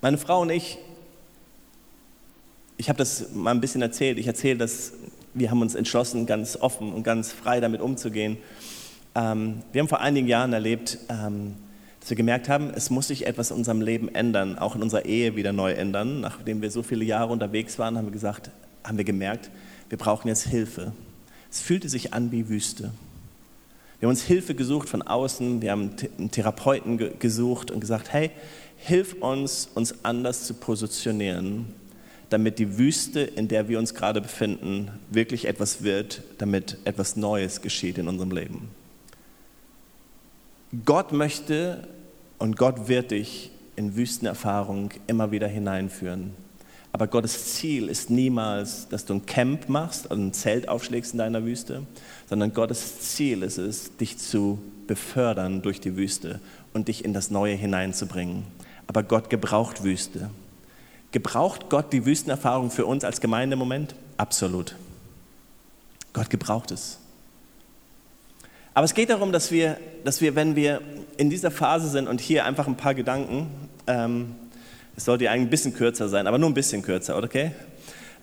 Meine 0.00 0.18
Frau 0.18 0.40
und 0.40 0.50
ich, 0.50 0.78
ich 2.76 2.88
habe 2.88 2.98
das 2.98 3.32
mal 3.34 3.52
ein 3.52 3.60
bisschen 3.60 3.82
erzählt, 3.82 4.18
ich 4.18 4.26
erzähle 4.26 4.58
das, 4.58 4.92
wir 5.34 5.50
haben 5.50 5.62
uns 5.62 5.74
entschlossen, 5.74 6.26
ganz 6.26 6.56
offen 6.56 6.92
und 6.92 7.02
ganz 7.02 7.32
frei 7.32 7.60
damit 7.60 7.80
umzugehen. 7.80 8.38
Ähm, 9.14 9.62
wir 9.72 9.80
haben 9.80 9.88
vor 9.88 10.00
einigen 10.00 10.28
Jahren 10.28 10.52
erlebt, 10.52 10.98
ähm, 11.08 11.54
dass 12.00 12.10
wir 12.10 12.16
gemerkt 12.16 12.48
haben, 12.48 12.70
es 12.74 12.90
muss 12.90 13.08
sich 13.08 13.26
etwas 13.26 13.50
in 13.50 13.58
unserem 13.58 13.80
Leben 13.80 14.12
ändern, 14.14 14.58
auch 14.58 14.74
in 14.74 14.82
unserer 14.82 15.04
Ehe 15.04 15.36
wieder 15.36 15.52
neu 15.52 15.72
ändern. 15.72 16.20
Nachdem 16.20 16.60
wir 16.60 16.70
so 16.70 16.82
viele 16.82 17.04
Jahre 17.04 17.32
unterwegs 17.32 17.78
waren, 17.78 17.96
haben 17.96 18.06
wir 18.06 18.12
gesagt, 18.12 18.50
haben 18.84 18.98
wir 18.98 19.04
gemerkt, 19.04 19.50
wir 19.88 19.98
brauchen 19.98 20.28
jetzt 20.28 20.46
Hilfe. 20.48 20.92
Es 21.50 21.60
fühlte 21.60 21.88
sich 21.88 22.12
an 22.12 22.32
wie 22.32 22.48
Wüste. 22.48 22.92
Wir 24.00 24.08
haben 24.08 24.14
uns 24.14 24.22
Hilfe 24.22 24.56
gesucht 24.56 24.88
von 24.88 25.02
außen, 25.02 25.62
wir 25.62 25.70
haben 25.70 25.92
einen 26.18 26.30
Therapeuten 26.32 27.18
gesucht 27.20 27.70
und 27.70 27.78
gesagt, 27.78 28.12
hey, 28.12 28.32
hilf 28.78 29.14
uns, 29.20 29.68
uns 29.74 30.04
anders 30.04 30.44
zu 30.44 30.54
positionieren, 30.54 31.66
damit 32.32 32.58
die 32.58 32.78
Wüste, 32.78 33.20
in 33.20 33.48
der 33.48 33.68
wir 33.68 33.78
uns 33.78 33.94
gerade 33.94 34.20
befinden, 34.20 34.90
wirklich 35.10 35.46
etwas 35.46 35.82
wird, 35.82 36.22
damit 36.38 36.78
etwas 36.84 37.16
Neues 37.16 37.60
geschieht 37.60 37.98
in 37.98 38.08
unserem 38.08 38.30
Leben. 38.30 38.70
Gott 40.84 41.12
möchte 41.12 41.86
und 42.38 42.56
Gott 42.56 42.88
wird 42.88 43.10
dich 43.10 43.50
in 43.76 43.96
Wüstenerfahrung 43.96 44.90
immer 45.06 45.30
wieder 45.30 45.48
hineinführen. 45.48 46.30
Aber 46.92 47.06
Gottes 47.06 47.54
Ziel 47.54 47.88
ist 47.88 48.10
niemals, 48.10 48.88
dass 48.88 49.04
du 49.04 49.14
ein 49.14 49.26
Camp 49.26 49.68
machst 49.68 50.10
und 50.10 50.26
ein 50.26 50.32
Zelt 50.32 50.68
aufschlägst 50.68 51.12
in 51.12 51.18
deiner 51.18 51.44
Wüste, 51.44 51.86
sondern 52.28 52.52
Gottes 52.52 53.00
Ziel 53.00 53.42
ist 53.42 53.58
es, 53.58 53.96
dich 53.96 54.18
zu 54.18 54.58
befördern 54.86 55.62
durch 55.62 55.80
die 55.80 55.96
Wüste 55.96 56.40
und 56.74 56.88
dich 56.88 57.04
in 57.04 57.14
das 57.14 57.30
Neue 57.30 57.54
hineinzubringen. 57.54 58.44
Aber 58.86 59.02
Gott 59.02 59.30
gebraucht 59.30 59.84
Wüste. 59.84 60.30
Gebraucht 61.12 61.68
Gott 61.68 61.92
die 61.92 62.04
Wüstenerfahrung 62.06 62.70
für 62.70 62.86
uns 62.86 63.04
als 63.04 63.20
Gemeinde 63.20 63.54
im 63.54 63.58
Moment? 63.58 63.94
Absolut. 64.16 64.76
Gott 66.12 66.30
gebraucht 66.30 66.70
es. 66.70 66.98
Aber 68.74 68.84
es 68.84 68.94
geht 68.94 69.10
darum, 69.10 69.32
dass 69.32 69.50
wir, 69.50 69.76
dass 70.04 70.22
wir, 70.22 70.34
wenn 70.34 70.56
wir 70.56 70.80
in 71.18 71.28
dieser 71.28 71.50
Phase 71.50 71.88
sind 71.88 72.08
und 72.08 72.20
hier 72.20 72.46
einfach 72.46 72.66
ein 72.66 72.76
paar 72.76 72.94
Gedanken, 72.94 73.48
ähm, 73.86 74.34
es 74.96 75.04
sollte 75.04 75.30
eigentlich 75.30 75.46
ein 75.46 75.50
bisschen 75.50 75.74
kürzer 75.74 76.08
sein, 76.08 76.26
aber 76.26 76.38
nur 76.38 76.48
ein 76.48 76.54
bisschen 76.54 76.82
kürzer, 76.82 77.16
okay? 77.16 77.52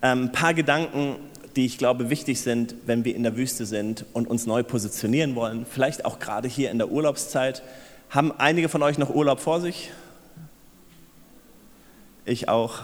Ähm, 0.01 0.25
ein 0.25 0.31
paar 0.31 0.53
Gedanken, 0.55 1.17
die 1.55 1.65
ich 1.65 1.77
glaube 1.77 2.09
wichtig 2.09 2.41
sind, 2.41 2.73
wenn 2.85 3.05
wir 3.05 3.15
in 3.15 3.23
der 3.23 3.35
Wüste 3.35 3.65
sind 3.65 4.05
und 4.13 4.27
uns 4.27 4.47
neu 4.47 4.63
positionieren 4.63 5.35
wollen. 5.35 5.65
Vielleicht 5.69 6.05
auch 6.05 6.19
gerade 6.19 6.47
hier 6.47 6.71
in 6.71 6.77
der 6.77 6.91
Urlaubszeit. 6.91 7.61
Haben 8.09 8.31
einige 8.31 8.69
von 8.69 8.81
euch 8.81 8.97
noch 8.97 9.13
Urlaub 9.13 9.39
vor 9.39 9.61
sich? 9.61 9.91
Ich 12.29 12.47
auch. 12.47 12.81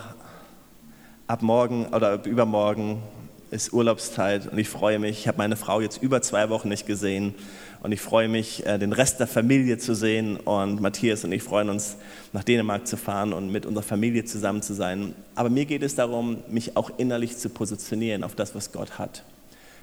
Ab 1.27 1.43
morgen 1.43 1.85
oder 1.93 2.13
ab 2.13 2.25
übermorgen 2.25 3.03
ist 3.51 3.73
Urlaubszeit 3.73 4.51
und 4.51 4.57
ich 4.57 4.67
freue 4.67 4.97
mich. 4.97 5.19
Ich 5.19 5.27
habe 5.27 5.37
meine 5.37 5.55
Frau 5.55 5.81
jetzt 5.81 6.01
über 6.01 6.23
zwei 6.23 6.49
Wochen 6.49 6.67
nicht 6.67 6.87
gesehen 6.87 7.35
und 7.83 7.91
ich 7.91 8.01
freue 8.01 8.27
mich, 8.27 8.65
äh, 8.65 8.79
den 8.79 8.91
Rest 8.91 9.19
der 9.19 9.27
Familie 9.27 9.77
zu 9.77 9.93
sehen 9.93 10.37
und 10.37 10.81
Matthias 10.81 11.23
und 11.25 11.31
ich 11.31 11.43
freuen 11.43 11.69
uns, 11.69 11.95
nach 12.33 12.43
Dänemark 12.43 12.87
zu 12.87 12.97
fahren 12.97 13.33
und 13.33 13.51
mit 13.51 13.67
unserer 13.67 13.83
Familie 13.83 14.25
zusammen 14.25 14.63
zu 14.63 14.73
sein. 14.73 15.13
Aber 15.35 15.51
mir 15.51 15.65
geht 15.65 15.83
es 15.83 15.93
darum, 15.93 16.37
mich 16.49 16.75
auch 16.75 16.89
innerlich 16.97 17.37
zu 17.37 17.49
positionieren 17.49 18.23
auf 18.23 18.33
das, 18.33 18.55
was 18.55 18.71
Gott 18.71 18.97
hat. 18.97 19.21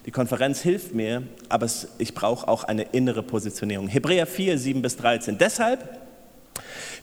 Die 0.07 0.11
Konferenz 0.11 0.61
hilft 0.61 0.93
mir, 0.93 1.23
aber 1.49 1.69
ich 1.99 2.15
brauche 2.15 2.49
auch 2.49 2.65
eine 2.65 2.83
innere 2.83 3.23
Positionierung. 3.23 3.87
Hebräer 3.87 4.27
4, 4.27 4.59
7 4.59 4.83
bis 4.83 4.97
13. 4.97 5.39
Deshalb, 5.39 6.01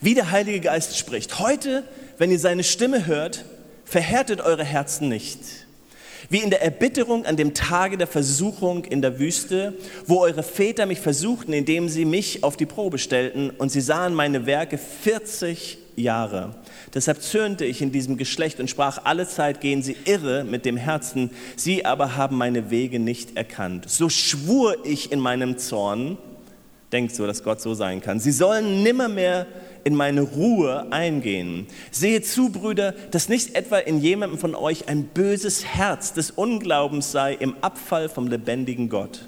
wie 0.02 0.14
der 0.14 0.32
Heilige 0.32 0.60
Geist 0.60 0.98
spricht, 0.98 1.40
heute, 1.40 1.84
wenn 2.18 2.32
ihr 2.32 2.40
seine 2.40 2.64
Stimme 2.64 3.06
hört, 3.06 3.46
verhärtet 3.86 4.42
eure 4.42 4.64
Herzen 4.64 5.10
nicht 5.10 5.40
wie 6.30 6.40
in 6.40 6.50
der 6.52 6.62
Erbitterung 6.62 7.26
an 7.26 7.38
dem 7.38 7.54
Tage 7.54 7.98
der 7.98 8.08
Versuchung 8.08 8.86
in 8.86 9.02
der 9.02 9.20
Wüste, 9.20 9.74
wo 10.06 10.20
eure 10.20 10.44
Väter 10.44 10.86
mich 10.86 11.00
versuchten, 11.00 11.54
indem 11.54 11.90
sie 11.90 12.06
mich 12.06 12.44
auf 12.44 12.56
die 12.56 12.68
Probe 12.68 13.00
stellten 13.00 13.50
und 13.50 13.70
sie 13.72 13.82
sahen 13.82 14.14
meine 14.14 14.46
Werke 14.46 14.78
40 14.78 15.80
Jahre. 15.96 16.56
Deshalb 16.94 17.22
zürnte 17.22 17.66
ich 17.66 17.82
in 17.82 17.92
diesem 17.92 18.18
Geschlecht 18.18 18.60
und 18.60 18.70
sprach, 18.70 19.02
alle 19.04 19.28
Zeit 19.28 19.60
gehen 19.60 19.84
sie 19.84 19.98
irre 20.06 20.44
mit 20.44 20.66
dem 20.66 20.78
Herzen, 20.78 21.32
sie 21.56 21.86
aber 21.86 22.16
haben 22.16 22.38
meine 22.38 22.70
Wege 22.70 23.00
nicht 23.00 23.36
erkannt. 23.36 23.90
So 23.90 24.08
schwur 24.10 24.86
ich 24.86 25.12
in 25.12 25.20
meinem 25.20 25.58
Zorn, 25.58 26.18
denkt 26.92 27.16
so, 27.16 27.28
dass 27.28 27.44
Gott 27.44 27.62
so 27.62 27.74
sein 27.74 28.02
kann, 28.02 28.20
sie 28.20 28.32
sollen 28.32 28.84
nimmermehr 28.84 29.48
in 29.84 29.96
meine 29.96 30.22
Ruhe 30.22 30.92
eingehen. 30.92 31.68
Seht 31.92 32.28
zu, 32.28 32.50
Brüder, 32.50 32.94
dass 33.12 33.30
nicht 33.30 33.56
etwa 33.56 33.78
in 33.78 34.00
jemandem 34.00 34.40
von 34.40 34.56
euch 34.56 34.88
ein 34.88 35.04
böses 35.04 35.66
Herz 35.66 36.14
des 36.14 36.32
Unglaubens 36.32 37.12
sei 37.12 37.34
im 37.34 37.56
Abfall 37.62 38.10
vom 38.10 38.28
lebendigen 38.28 38.90
Gott, 38.90 39.28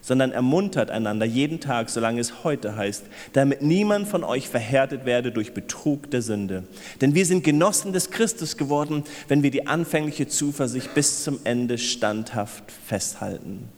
sondern 0.00 0.32
ermuntert 0.32 0.90
einander 0.90 1.26
jeden 1.26 1.60
Tag, 1.60 1.90
solange 1.90 2.20
es 2.20 2.44
heute 2.44 2.76
heißt, 2.76 3.04
damit 3.32 3.62
niemand 3.62 4.08
von 4.08 4.24
euch 4.24 4.48
verhärtet 4.48 5.04
werde 5.04 5.32
durch 5.32 5.54
Betrug 5.54 6.10
der 6.10 6.22
Sünde. 6.22 6.64
Denn 7.00 7.14
wir 7.14 7.26
sind 7.26 7.44
Genossen 7.44 7.92
des 7.92 8.10
Christus 8.10 8.56
geworden, 8.56 9.04
wenn 9.28 9.42
wir 9.42 9.50
die 9.50 9.66
anfängliche 9.66 10.28
Zuversicht 10.28 10.94
bis 10.94 11.24
zum 11.24 11.40
Ende 11.44 11.78
standhaft 11.78 12.64
festhalten. 12.86 13.68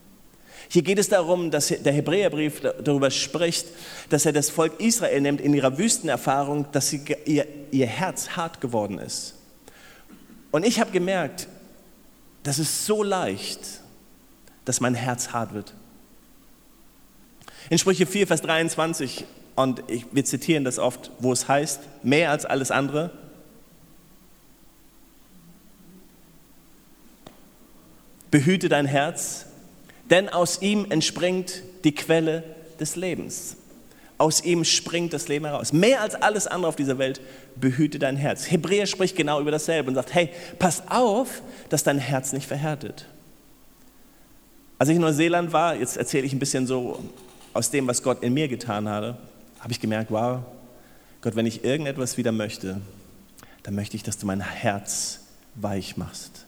Hier 0.69 0.83
geht 0.83 0.99
es 0.99 1.09
darum, 1.09 1.51
dass 1.51 1.69
der 1.69 1.93
Hebräerbrief 1.93 2.61
darüber 2.83 3.11
spricht, 3.11 3.67
dass 4.11 4.27
er 4.27 4.33
das 4.33 4.51
Volk 4.51 4.81
Israel 4.81 5.21
nimmt 5.21 5.41
in 5.41 5.55
ihrer 5.55 5.79
Wüstenerfahrung, 5.79 6.67
dass 6.73 6.91
sie, 6.91 7.03
ihr, 7.25 7.47
ihr 7.71 7.87
Herz 7.87 8.31
hart 8.31 8.61
geworden 8.61 8.99
ist. 8.99 9.35
Und 10.51 10.65
ich 10.65 10.81
habe 10.81 10.91
gemerkt, 10.91 11.49
das 12.43 12.59
ist 12.59 12.87
so 12.87 13.03
leicht, 13.03 13.61
dass 14.65 14.81
mein 14.81 14.95
Herz 14.95 15.33
hart 15.33 15.55
wird. 15.55 15.75
In 17.71 17.79
Sprüche 17.79 18.07
4, 18.07 18.27
Vers 18.27 18.43
23, 18.43 19.25
und 19.57 19.83
ich, 19.89 20.07
wir 20.13 20.25
zitieren 20.25 20.65
das 20.65 20.79
oft, 20.79 21.11
wo 21.19 21.33
es 21.33 21.49
heißt, 21.49 21.81
mehr 22.03 22.31
als 22.31 22.45
alles 22.45 22.71
andere, 22.71 23.11
behüte 28.31 28.69
dein 28.69 28.87
Herz, 28.87 29.47
denn 30.11 30.29
aus 30.29 30.63
ihm 30.63 30.87
entspringt 30.91 31.63
die 31.85 31.95
Quelle 31.95 32.45
des 32.79 32.97
Lebens. 32.97 33.57
Aus 34.19 34.43
ihm 34.45 34.65
springt 34.65 35.13
das 35.13 35.29
Leben 35.29 35.45
heraus. 35.45 35.73
Mehr 35.73 36.01
als 36.01 36.15
alles 36.15 36.47
andere 36.47 36.69
auf 36.69 36.77
dieser 36.77 36.99
Welt 36.99 37.21
behüte 37.57 37.99
dein 37.99 38.17
Herz. 38.17 38.51
Hebräer 38.51 38.87
spricht 38.87 39.15
genau 39.15 39.41
über 39.41 39.51
dasselbe 39.51 39.89
und 39.89 39.95
sagt, 39.95 40.15
hey, 40.15 40.31
pass 40.59 40.85
auf, 40.89 41.43
dass 41.69 41.83
dein 41.83 41.99
Herz 41.99 42.33
nicht 42.33 42.47
verhärtet. 42.47 43.07
Als 44.79 44.89
ich 44.89 44.97
in 44.97 45.03
Neuseeland 45.03 45.53
war, 45.53 45.77
jetzt 45.77 45.97
erzähle 45.97 46.27
ich 46.27 46.33
ein 46.33 46.39
bisschen 46.39 46.67
so 46.67 47.03
aus 47.53 47.71
dem, 47.71 47.87
was 47.87 48.03
Gott 48.03 48.23
in 48.23 48.33
mir 48.35 48.49
getan 48.49 48.89
hatte, 48.89 49.17
habe 49.61 49.73
ich 49.73 49.81
gemerkt, 49.81 50.11
wow, 50.11 50.41
Gott, 51.21 51.37
wenn 51.37 51.47
ich 51.47 51.65
irgendetwas 51.65 52.17
wieder 52.17 52.33
möchte, 52.33 52.81
dann 53.63 53.75
möchte 53.75 53.97
ich, 53.97 54.03
dass 54.03 54.19
du 54.19 54.27
mein 54.27 54.41
Herz 54.41 55.21
weich 55.57 55.97
machst. 55.97 56.47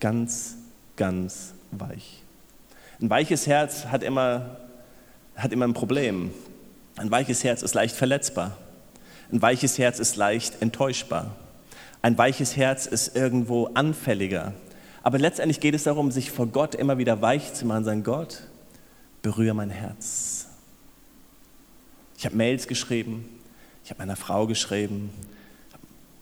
Ganz, 0.00 0.56
ganz 0.96 1.52
weich. 1.70 2.23
Ein 3.00 3.10
weiches 3.10 3.46
Herz 3.46 3.86
hat 3.86 4.02
immer, 4.02 4.56
hat 5.36 5.52
immer 5.52 5.66
ein 5.66 5.74
Problem. 5.74 6.30
Ein 6.96 7.10
weiches 7.10 7.42
Herz 7.42 7.62
ist 7.62 7.74
leicht 7.74 7.96
verletzbar. 7.96 8.56
Ein 9.32 9.42
weiches 9.42 9.78
Herz 9.78 9.98
ist 9.98 10.16
leicht 10.16 10.62
enttäuschbar. 10.62 11.34
Ein 12.02 12.16
weiches 12.18 12.56
Herz 12.56 12.86
ist 12.86 13.16
irgendwo 13.16 13.66
anfälliger. 13.74 14.52
Aber 15.02 15.18
letztendlich 15.18 15.60
geht 15.60 15.74
es 15.74 15.84
darum, 15.84 16.10
sich 16.10 16.30
vor 16.30 16.46
Gott 16.46 16.74
immer 16.74 16.98
wieder 16.98 17.20
weich 17.20 17.52
zu 17.54 17.66
machen, 17.66 17.84
sagen, 17.84 18.04
Gott, 18.04 18.42
berühre 19.22 19.54
mein 19.54 19.70
Herz. 19.70 20.46
Ich 22.16 22.24
habe 22.24 22.36
Mails 22.36 22.68
geschrieben, 22.68 23.24
ich 23.82 23.90
habe 23.90 23.98
meiner 23.98 24.16
Frau 24.16 24.46
geschrieben, 24.46 25.10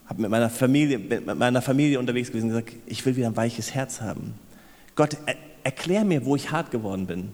habe 0.07 0.23
mit 0.23 0.31
meiner 0.31 0.51
Familie, 0.51 0.99
mit 0.99 1.27
meiner 1.27 1.63
Familie 1.63 1.99
unterwegs 1.99 2.29
gewesen 2.31 2.51
und 2.53 2.65
gesagt, 2.65 2.77
ich 2.87 3.05
will 3.05 3.15
wieder 3.15 3.27
ein 3.27 3.37
weiches 3.37 3.75
Herz 3.75 4.01
haben. 4.01 4.35
Gott, 4.95 5.17
erklär 5.65 6.05
mir, 6.05 6.25
wo 6.25 6.37
ich 6.37 6.51
hart 6.51 6.71
geworden 6.71 7.07
bin. 7.07 7.29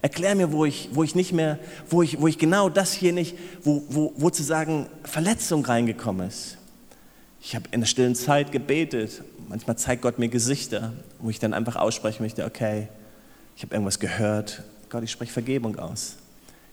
Erklär 0.00 0.34
mir, 0.34 0.52
wo 0.52 0.64
ich, 0.64 0.90
wo 0.92 1.02
ich 1.02 1.14
nicht 1.14 1.32
mehr, 1.32 1.58
wo 1.88 2.02
ich, 2.02 2.20
wo 2.20 2.28
ich 2.28 2.38
genau 2.38 2.68
das 2.68 2.92
hier 2.92 3.12
nicht, 3.12 3.36
wo, 3.62 3.82
wo, 3.88 4.12
wo 4.16 4.30
zu 4.30 4.42
sagen 4.42 4.86
Verletzung 5.02 5.64
reingekommen 5.64 6.28
ist. 6.28 6.56
Ich 7.40 7.54
habe 7.54 7.66
in 7.72 7.80
der 7.80 7.86
stillen 7.86 8.14
Zeit 8.14 8.52
gebetet. 8.52 9.22
Manchmal 9.48 9.76
zeigt 9.76 10.02
Gott 10.02 10.18
mir 10.18 10.28
Gesichter, 10.28 10.92
wo 11.18 11.30
ich 11.30 11.38
dann 11.38 11.54
einfach 11.54 11.76
aussprechen 11.76 12.22
möchte, 12.22 12.44
okay, 12.44 12.88
ich 13.56 13.62
habe 13.62 13.74
irgendwas 13.74 13.98
gehört. 13.98 14.62
Gott, 14.88 15.02
ich 15.02 15.10
spreche 15.10 15.32
Vergebung 15.32 15.78
aus. 15.78 16.16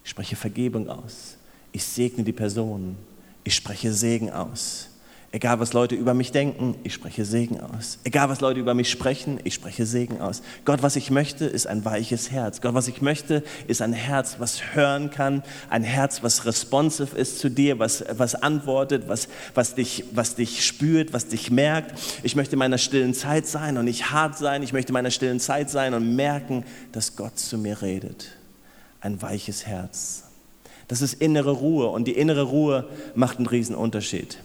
Ich 0.04 0.12
spreche 0.12 0.36
Vergebung 0.36 0.88
aus. 0.88 1.38
Ich 1.72 1.84
segne 1.84 2.24
die 2.24 2.32
Person. 2.32 2.96
Ich 3.44 3.56
spreche 3.56 3.92
Segen 3.92 4.32
aus. 4.32 4.90
Egal, 5.36 5.60
was 5.60 5.74
Leute 5.74 5.96
über 5.96 6.14
mich 6.14 6.32
denken, 6.32 6.76
ich 6.84 6.94
spreche 6.94 7.26
Segen 7.26 7.60
aus. 7.60 8.00
Egal, 8.06 8.30
was 8.30 8.40
Leute 8.40 8.62
über 8.62 8.74
mich 8.74 8.90
sprechen, 8.90 9.38
ich 9.44 9.54
spreche 9.54 9.86
Segen 9.86 10.22
aus. 10.22 10.42
Gott, 10.64 10.82
was 10.82 10.96
ich 10.96 11.12
möchte, 11.12 11.44
ist 11.44 11.68
ein 11.68 11.84
weiches 11.84 12.32
Herz. 12.32 12.62
Gott, 12.62 12.74
was 12.74 12.88
ich 12.88 13.02
möchte, 13.02 13.44
ist 13.68 13.82
ein 13.82 13.92
Herz, 13.92 14.38
was 14.40 14.74
hören 14.74 15.12
kann, 15.12 15.44
ein 15.70 15.84
Herz, 15.84 16.24
was 16.24 16.46
responsive 16.46 17.18
ist 17.18 17.40
zu 17.40 17.50
dir, 17.50 17.80
was, 17.80 18.06
was 18.12 18.36
antwortet, 18.36 19.10
was, 19.10 19.28
was, 19.54 19.76
dich, 19.76 20.06
was 20.14 20.36
dich 20.36 20.66
spürt, 20.66 21.12
was 21.12 21.28
dich 21.28 21.52
merkt. 21.52 22.00
Ich 22.24 22.38
möchte 22.38 22.54
in 22.54 22.60
meiner 22.60 22.78
stillen 22.78 23.14
Zeit 23.14 23.46
sein 23.46 23.78
und 23.78 23.84
nicht 23.84 24.12
hart 24.12 24.38
sein. 24.38 24.64
Ich 24.64 24.72
möchte 24.72 24.92
in 24.92 24.94
meiner 24.94 25.12
stillen 25.12 25.42
Zeit 25.42 25.70
sein 25.70 25.94
und 25.94 26.16
merken, 26.16 26.64
dass 26.94 27.18
Gott 27.18 27.38
zu 27.38 27.58
mir 27.58 27.82
redet. 27.82 28.30
Ein 29.02 29.22
weiches 29.22 29.68
Herz. 29.68 30.24
Das 30.88 31.02
ist 31.02 31.16
innere 31.16 31.52
Ruhe 31.52 31.88
und 31.88 32.06
die 32.08 32.14
innere 32.14 32.44
Ruhe 32.44 32.88
macht 33.16 33.36
einen 33.40 33.48
riesen 33.48 33.76
Unterschied. 33.76 34.38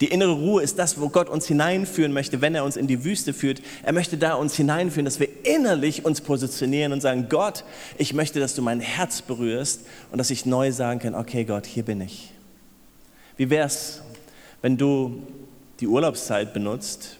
Die 0.00 0.06
innere 0.08 0.32
Ruhe 0.32 0.62
ist 0.62 0.78
das, 0.78 1.00
wo 1.00 1.08
Gott 1.08 1.28
uns 1.28 1.46
hineinführen 1.46 2.12
möchte, 2.12 2.40
wenn 2.40 2.54
er 2.54 2.64
uns 2.64 2.76
in 2.76 2.88
die 2.88 3.04
Wüste 3.04 3.32
führt. 3.32 3.62
Er 3.84 3.92
möchte 3.92 4.18
da 4.18 4.34
uns 4.34 4.54
hineinführen, 4.56 5.04
dass 5.04 5.20
wir 5.20 5.28
innerlich 5.44 6.04
uns 6.04 6.20
positionieren 6.20 6.92
und 6.92 7.00
sagen, 7.00 7.28
Gott, 7.28 7.64
ich 7.96 8.12
möchte, 8.12 8.40
dass 8.40 8.54
du 8.54 8.62
mein 8.62 8.80
Herz 8.80 9.22
berührst 9.22 9.82
und 10.10 10.18
dass 10.18 10.30
ich 10.30 10.46
neu 10.46 10.72
sagen 10.72 10.98
kann, 10.98 11.14
okay 11.14 11.44
Gott, 11.44 11.66
hier 11.66 11.84
bin 11.84 12.00
ich. 12.00 12.32
Wie 13.36 13.50
wäre 13.50 13.66
es, 13.66 14.02
wenn 14.62 14.76
du 14.76 15.22
die 15.80 15.86
Urlaubszeit 15.86 16.52
benutzt, 16.52 17.18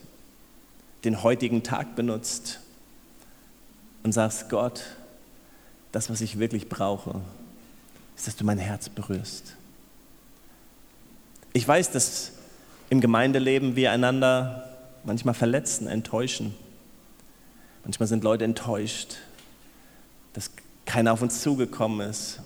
den 1.05 1.23
heutigen 1.23 1.63
Tag 1.63 1.95
benutzt 1.95 2.59
und 4.03 4.11
sagst, 4.11 4.49
Gott, 4.49 4.83
das, 5.91 6.09
was 6.09 6.19
ich 6.19 6.39
wirklich 6.39 6.67
brauche, 6.67 7.21
ist, 8.17 8.27
dass 8.27 8.35
du 8.35 8.43
mein 8.43 8.57
Herz 8.57 8.89
berührst. 8.89 9.55
Ich 11.53 11.65
weiß, 11.65 11.91
dass 11.91 12.31
im 12.95 13.01
Gemeindeleben 13.01 13.75
wir 13.75 13.91
einander 13.91 14.69
manchmal 15.03 15.33
verletzen, 15.33 15.87
enttäuschen. 15.87 16.55
Manchmal 17.83 18.07
sind 18.07 18.23
Leute 18.23 18.45
enttäuscht, 18.45 19.17
dass 20.31 20.51
keiner 20.85 21.11
auf 21.11 21.21
uns 21.21 21.41
zugekommen 21.41 22.09
ist, 22.09 22.39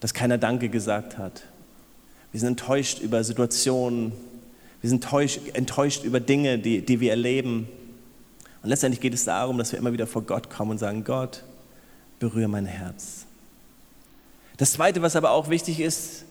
dass 0.00 0.14
keiner 0.14 0.36
Danke 0.36 0.68
gesagt 0.68 1.16
hat. 1.16 1.44
Wir 2.32 2.40
sind 2.40 2.48
enttäuscht 2.60 2.98
über 2.98 3.22
Situationen, 3.22 4.10
wir 4.80 4.90
sind 4.90 5.04
enttäuscht, 5.04 5.38
enttäuscht 5.52 6.02
über 6.02 6.18
Dinge, 6.18 6.58
die, 6.58 6.84
die 6.84 6.98
wir 6.98 7.10
erleben. 7.10 7.68
Und 8.64 8.68
letztendlich 8.68 9.00
geht 9.00 9.14
es 9.14 9.26
darum, 9.26 9.58
dass 9.58 9.70
wir 9.70 9.78
immer 9.78 9.92
wieder 9.92 10.08
vor 10.08 10.22
Gott 10.22 10.50
kommen 10.50 10.72
und 10.72 10.78
sagen, 10.78 11.04
Gott, 11.04 11.44
berühre 12.18 12.48
mein 12.48 12.66
Herz. 12.66 13.26
Das 14.56 14.72
Zweite, 14.72 15.02
was 15.02 15.14
aber 15.14 15.30
auch 15.30 15.50
wichtig 15.50 15.78
ist, 15.78 16.24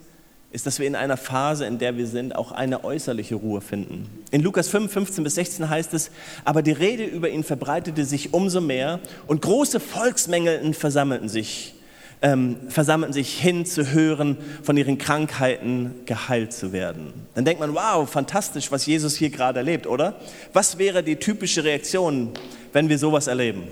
ist, 0.51 0.65
dass 0.65 0.79
wir 0.79 0.87
in 0.87 0.95
einer 0.95 1.17
Phase, 1.17 1.65
in 1.65 1.79
der 1.79 1.97
wir 1.97 2.07
sind, 2.07 2.35
auch 2.35 2.51
eine 2.51 2.83
äußerliche 2.83 3.35
Ruhe 3.35 3.61
finden. 3.61 4.09
In 4.31 4.41
Lukas 4.41 4.67
5, 4.67 4.91
15 4.91 5.23
bis 5.23 5.35
16 5.35 5.69
heißt 5.69 5.93
es, 5.93 6.11
aber 6.43 6.61
die 6.61 6.73
Rede 6.73 7.05
über 7.05 7.29
ihn 7.29 7.43
verbreitete 7.43 8.03
sich 8.03 8.33
umso 8.33 8.59
mehr 8.59 8.99
und 9.27 9.41
große 9.41 9.79
Volksmengen 9.79 10.73
versammelten 10.73 11.29
sich, 11.29 11.75
ähm, 12.21 12.57
versammelten 12.67 13.13
sich 13.13 13.39
hin 13.39 13.65
zu 13.65 13.91
hören, 13.93 14.37
von 14.61 14.75
ihren 14.75 14.97
Krankheiten 14.97 15.95
geheilt 16.05 16.51
zu 16.51 16.73
werden. 16.73 17.13
Dann 17.33 17.45
denkt 17.45 17.61
man, 17.61 17.73
wow, 17.73 18.09
fantastisch, 18.09 18.71
was 18.71 18.85
Jesus 18.85 19.15
hier 19.15 19.29
gerade 19.29 19.59
erlebt, 19.59 19.87
oder? 19.87 20.15
Was 20.51 20.77
wäre 20.77 21.01
die 21.01 21.15
typische 21.15 21.63
Reaktion, 21.63 22.31
wenn 22.73 22.89
wir 22.89 22.99
sowas 22.99 23.27
erleben? 23.27 23.63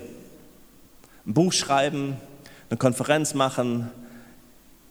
Ein 1.25 1.33
Buch 1.33 1.51
schreiben, 1.51 2.15
eine 2.69 2.77
Konferenz 2.77 3.34
machen, 3.34 3.91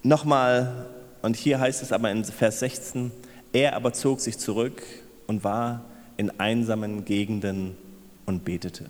nochmal 0.03 0.87
und 1.23 1.37
hier 1.37 1.61
heißt 1.61 1.83
es 1.83 1.93
aber 1.93 2.11
in 2.11 2.25
Vers 2.25 2.61
16, 2.61 3.11
er 3.53 3.75
aber 3.75 3.93
zog 3.93 4.21
sich 4.21 4.39
zurück 4.39 4.83
und 5.27 5.45
war 5.45 5.85
in 6.17 6.39
einsamen 6.39 7.05
Gegenden 7.05 7.77
und 8.27 8.45
betete. 8.45 8.87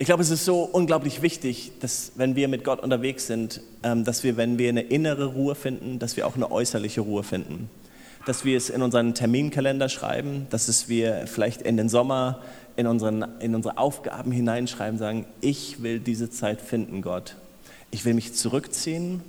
Ich 0.00 0.06
glaube, 0.06 0.22
es 0.22 0.30
ist 0.30 0.44
so 0.44 0.62
unglaublich 0.62 1.22
wichtig, 1.22 1.72
dass 1.80 2.12
wenn 2.14 2.36
wir 2.36 2.46
mit 2.46 2.62
Gott 2.62 2.80
unterwegs 2.80 3.26
sind, 3.26 3.60
ähm, 3.82 4.04
dass 4.04 4.22
wir, 4.22 4.36
wenn 4.36 4.56
wir 4.56 4.68
eine 4.68 4.82
innere 4.82 5.26
Ruhe 5.26 5.56
finden, 5.56 5.98
dass 5.98 6.16
wir 6.16 6.26
auch 6.26 6.36
eine 6.36 6.50
äußerliche 6.52 7.00
Ruhe 7.00 7.24
finden. 7.24 7.68
Dass 8.24 8.44
wir 8.44 8.56
es 8.56 8.70
in 8.70 8.82
unseren 8.82 9.14
Terminkalender 9.14 9.88
schreiben, 9.88 10.46
dass 10.50 10.68
es 10.68 10.88
wir 10.88 11.26
vielleicht 11.26 11.62
in 11.62 11.76
den 11.76 11.88
Sommer 11.88 12.42
in, 12.76 12.86
unseren, 12.86 13.26
in 13.40 13.56
unsere 13.56 13.76
Aufgaben 13.76 14.30
hineinschreiben, 14.30 14.98
sagen, 14.98 15.26
ich 15.40 15.82
will 15.82 15.98
diese 15.98 16.30
Zeit 16.30 16.60
finden, 16.60 17.02
Gott. 17.02 17.36
Ich 17.90 18.04
will 18.04 18.14
mich 18.14 18.34
zurückziehen 18.34 19.22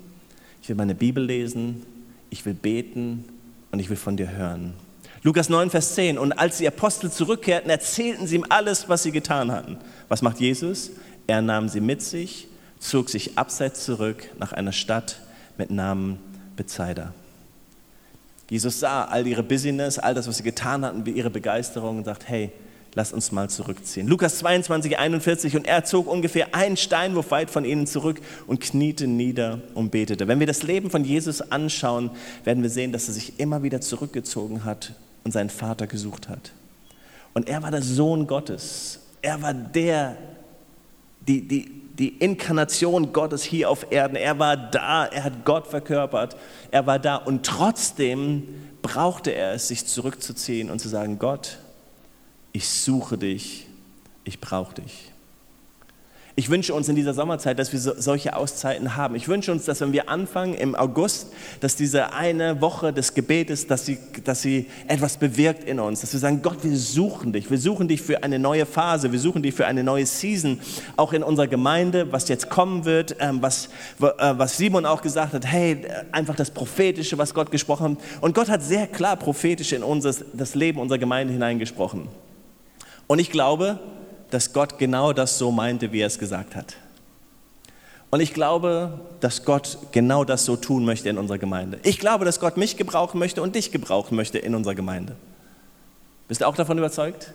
ich 0.61 0.69
will 0.69 0.75
meine 0.75 0.95
Bibel 0.95 1.23
lesen, 1.23 1.85
ich 2.29 2.45
will 2.45 2.53
beten 2.53 3.25
und 3.71 3.79
ich 3.79 3.89
will 3.89 3.97
von 3.97 4.17
dir 4.17 4.31
hören. 4.31 4.73
Lukas 5.23 5.49
9, 5.49 5.69
Vers 5.69 5.95
10. 5.95 6.17
Und 6.17 6.33
als 6.33 6.59
die 6.59 6.67
Apostel 6.67 7.11
zurückkehrten, 7.11 7.69
erzählten 7.69 8.25
sie 8.27 8.37
ihm 8.37 8.45
alles, 8.47 8.87
was 8.87 9.03
sie 9.03 9.11
getan 9.11 9.51
hatten. 9.51 9.77
Was 10.07 10.21
macht 10.21 10.39
Jesus? 10.39 10.91
Er 11.27 11.41
nahm 11.41 11.67
sie 11.67 11.81
mit 11.81 12.01
sich, 12.01 12.47
zog 12.79 13.09
sich 13.09 13.37
abseits 13.37 13.83
zurück 13.83 14.29
nach 14.39 14.53
einer 14.53 14.71
Stadt 14.71 15.19
mit 15.57 15.71
Namen 15.71 16.19
Bethsaida. 16.55 17.13
Jesus 18.49 18.79
sah 18.79 19.05
all 19.05 19.27
ihre 19.27 19.43
Business, 19.43 19.99
all 19.99 20.13
das, 20.13 20.27
was 20.27 20.37
sie 20.37 20.43
getan 20.43 20.83
hatten, 20.83 21.05
wie 21.05 21.11
ihre 21.11 21.29
Begeisterung 21.29 21.97
und 21.97 22.05
sagt, 22.05 22.27
hey, 22.27 22.51
Lass 22.95 23.13
uns 23.13 23.31
mal 23.31 23.49
zurückziehen. 23.49 24.07
Lukas 24.07 24.39
22, 24.39 24.97
41. 24.97 25.55
Und 25.55 25.67
er 25.67 25.83
zog 25.83 26.07
ungefähr 26.07 26.55
einen 26.55 26.75
Steinwurf 26.75 27.29
weit 27.31 27.51
von 27.51 27.63
ihnen 27.63 27.85
zurück 27.85 28.19
und 28.47 28.61
kniete 28.61 29.05
nieder 29.07 29.61
und 29.75 29.91
betete. 29.91 30.27
Wenn 30.27 30.39
wir 30.39 30.47
das 30.47 30.63
Leben 30.63 30.89
von 30.89 31.05
Jesus 31.05 31.41
anschauen, 31.41 32.09
werden 32.43 32.63
wir 32.63 32.69
sehen, 32.69 32.91
dass 32.91 33.07
er 33.07 33.13
sich 33.13 33.39
immer 33.39 33.61
wieder 33.61 33.79
zurückgezogen 33.79 34.65
hat 34.65 34.93
und 35.23 35.31
seinen 35.31 35.51
Vater 35.51 35.85
gesucht 35.85 36.29
hat. 36.29 36.51
Und 37.33 37.47
er 37.47 37.61
war 37.61 37.69
der 37.69 37.83
Sohn 37.83 38.25
Gottes. 38.25 38.99
Er 39.21 39.41
war 39.41 39.53
der, 39.53 40.17
die, 41.27 41.47
die, 41.47 41.71
die 41.99 42.17
Inkarnation 42.17 43.13
Gottes 43.13 43.43
hier 43.43 43.69
auf 43.69 43.91
Erden. 43.91 44.15
Er 44.15 44.39
war 44.39 44.57
da, 44.57 45.05
er 45.05 45.25
hat 45.25 45.45
Gott 45.45 45.67
verkörpert. 45.67 46.35
Er 46.71 46.87
war 46.87 46.97
da 46.97 47.17
und 47.17 47.45
trotzdem 47.45 48.43
brauchte 48.81 49.31
er 49.31 49.53
es, 49.53 49.67
sich 49.67 49.85
zurückzuziehen 49.85 50.71
und 50.71 50.79
zu 50.79 50.89
sagen, 50.89 51.19
Gott, 51.19 51.59
ich 52.51 52.67
suche 52.67 53.17
dich, 53.17 53.67
ich 54.23 54.39
brauche 54.39 54.75
dich. 54.75 55.09
Ich 56.39 56.49
wünsche 56.49 56.73
uns 56.73 56.87
in 56.87 56.95
dieser 56.95 57.13
Sommerzeit, 57.13 57.59
dass 57.59 57.73
wir 57.73 57.81
so, 57.81 57.91
solche 57.97 58.33
Auszeiten 58.33 58.95
haben. 58.95 59.15
Ich 59.15 59.27
wünsche 59.27 59.51
uns, 59.51 59.65
dass 59.65 59.81
wenn 59.81 59.91
wir 59.91 60.07
anfangen 60.07 60.53
im 60.53 60.73
August, 60.73 61.33
dass 61.59 61.75
diese 61.75 62.13
eine 62.13 62.61
Woche 62.61 62.93
des 62.93 63.13
Gebetes, 63.13 63.67
dass 63.67 63.85
sie, 63.85 63.97
dass 64.23 64.41
sie 64.41 64.67
etwas 64.87 65.17
bewirkt 65.17 65.65
in 65.65 65.81
uns. 65.81 65.99
Dass 65.99 66.13
wir 66.13 66.19
sagen, 66.21 66.41
Gott, 66.41 66.63
wir 66.63 66.77
suchen 66.77 67.33
dich. 67.33 67.51
Wir 67.51 67.57
suchen 67.57 67.89
dich 67.89 68.01
für 68.01 68.23
eine 68.23 68.39
neue 68.39 68.65
Phase. 68.65 69.11
Wir 69.11 69.19
suchen 69.19 69.43
dich 69.43 69.53
für 69.53 69.65
eine 69.65 69.83
neue 69.83 70.05
Season. 70.05 70.61
Auch 70.95 71.11
in 71.11 71.23
unserer 71.23 71.47
Gemeinde, 71.47 72.09
was 72.13 72.29
jetzt 72.29 72.49
kommen 72.49 72.85
wird, 72.85 73.17
ähm, 73.19 73.41
was, 73.41 73.67
äh, 73.99 74.07
was 74.37 74.55
Simon 74.55 74.85
auch 74.85 75.01
gesagt 75.01 75.33
hat. 75.33 75.45
Hey, 75.45 75.81
einfach 76.13 76.37
das 76.37 76.51
Prophetische, 76.51 77.17
was 77.17 77.33
Gott 77.33 77.51
gesprochen 77.51 77.97
hat. 77.97 78.23
Und 78.23 78.33
Gott 78.33 78.47
hat 78.47 78.63
sehr 78.63 78.87
klar 78.87 79.17
prophetisch 79.17 79.73
in 79.73 79.83
unser, 79.83 80.15
das 80.31 80.55
Leben 80.55 80.79
unserer 80.79 80.99
Gemeinde 80.99 81.33
hineingesprochen. 81.33 82.07
Und 83.09 83.17
ich 83.17 83.31
glaube, 83.31 83.79
dass 84.29 84.53
Gott 84.53 84.77
genau 84.77 85.13
das 85.13 85.39
so 85.39 85.51
meinte, 85.51 85.91
wie 85.91 86.01
er 86.01 86.07
es 86.07 86.19
gesagt 86.19 86.55
hat. 86.55 86.75
Und 88.11 88.19
ich 88.19 88.35
glaube, 88.35 88.99
dass 89.19 89.45
Gott 89.45 89.79
genau 89.91 90.23
das 90.23 90.45
so 90.45 90.55
tun 90.55 90.85
möchte 90.85 91.09
in 91.09 91.17
unserer 91.17 91.39
Gemeinde. 91.39 91.79
Ich 91.81 91.97
glaube, 91.97 92.23
dass 92.23 92.39
Gott 92.39 92.55
mich 92.55 92.77
gebrauchen 92.77 93.17
möchte 93.17 93.41
und 93.41 93.55
dich 93.55 93.71
gebrauchen 93.71 94.15
möchte 94.15 94.37
in 94.37 94.53
unserer 94.53 94.75
Gemeinde. 94.75 95.15
Bist 96.27 96.41
du 96.41 96.45
auch 96.45 96.55
davon 96.55 96.77
überzeugt? 96.77 97.33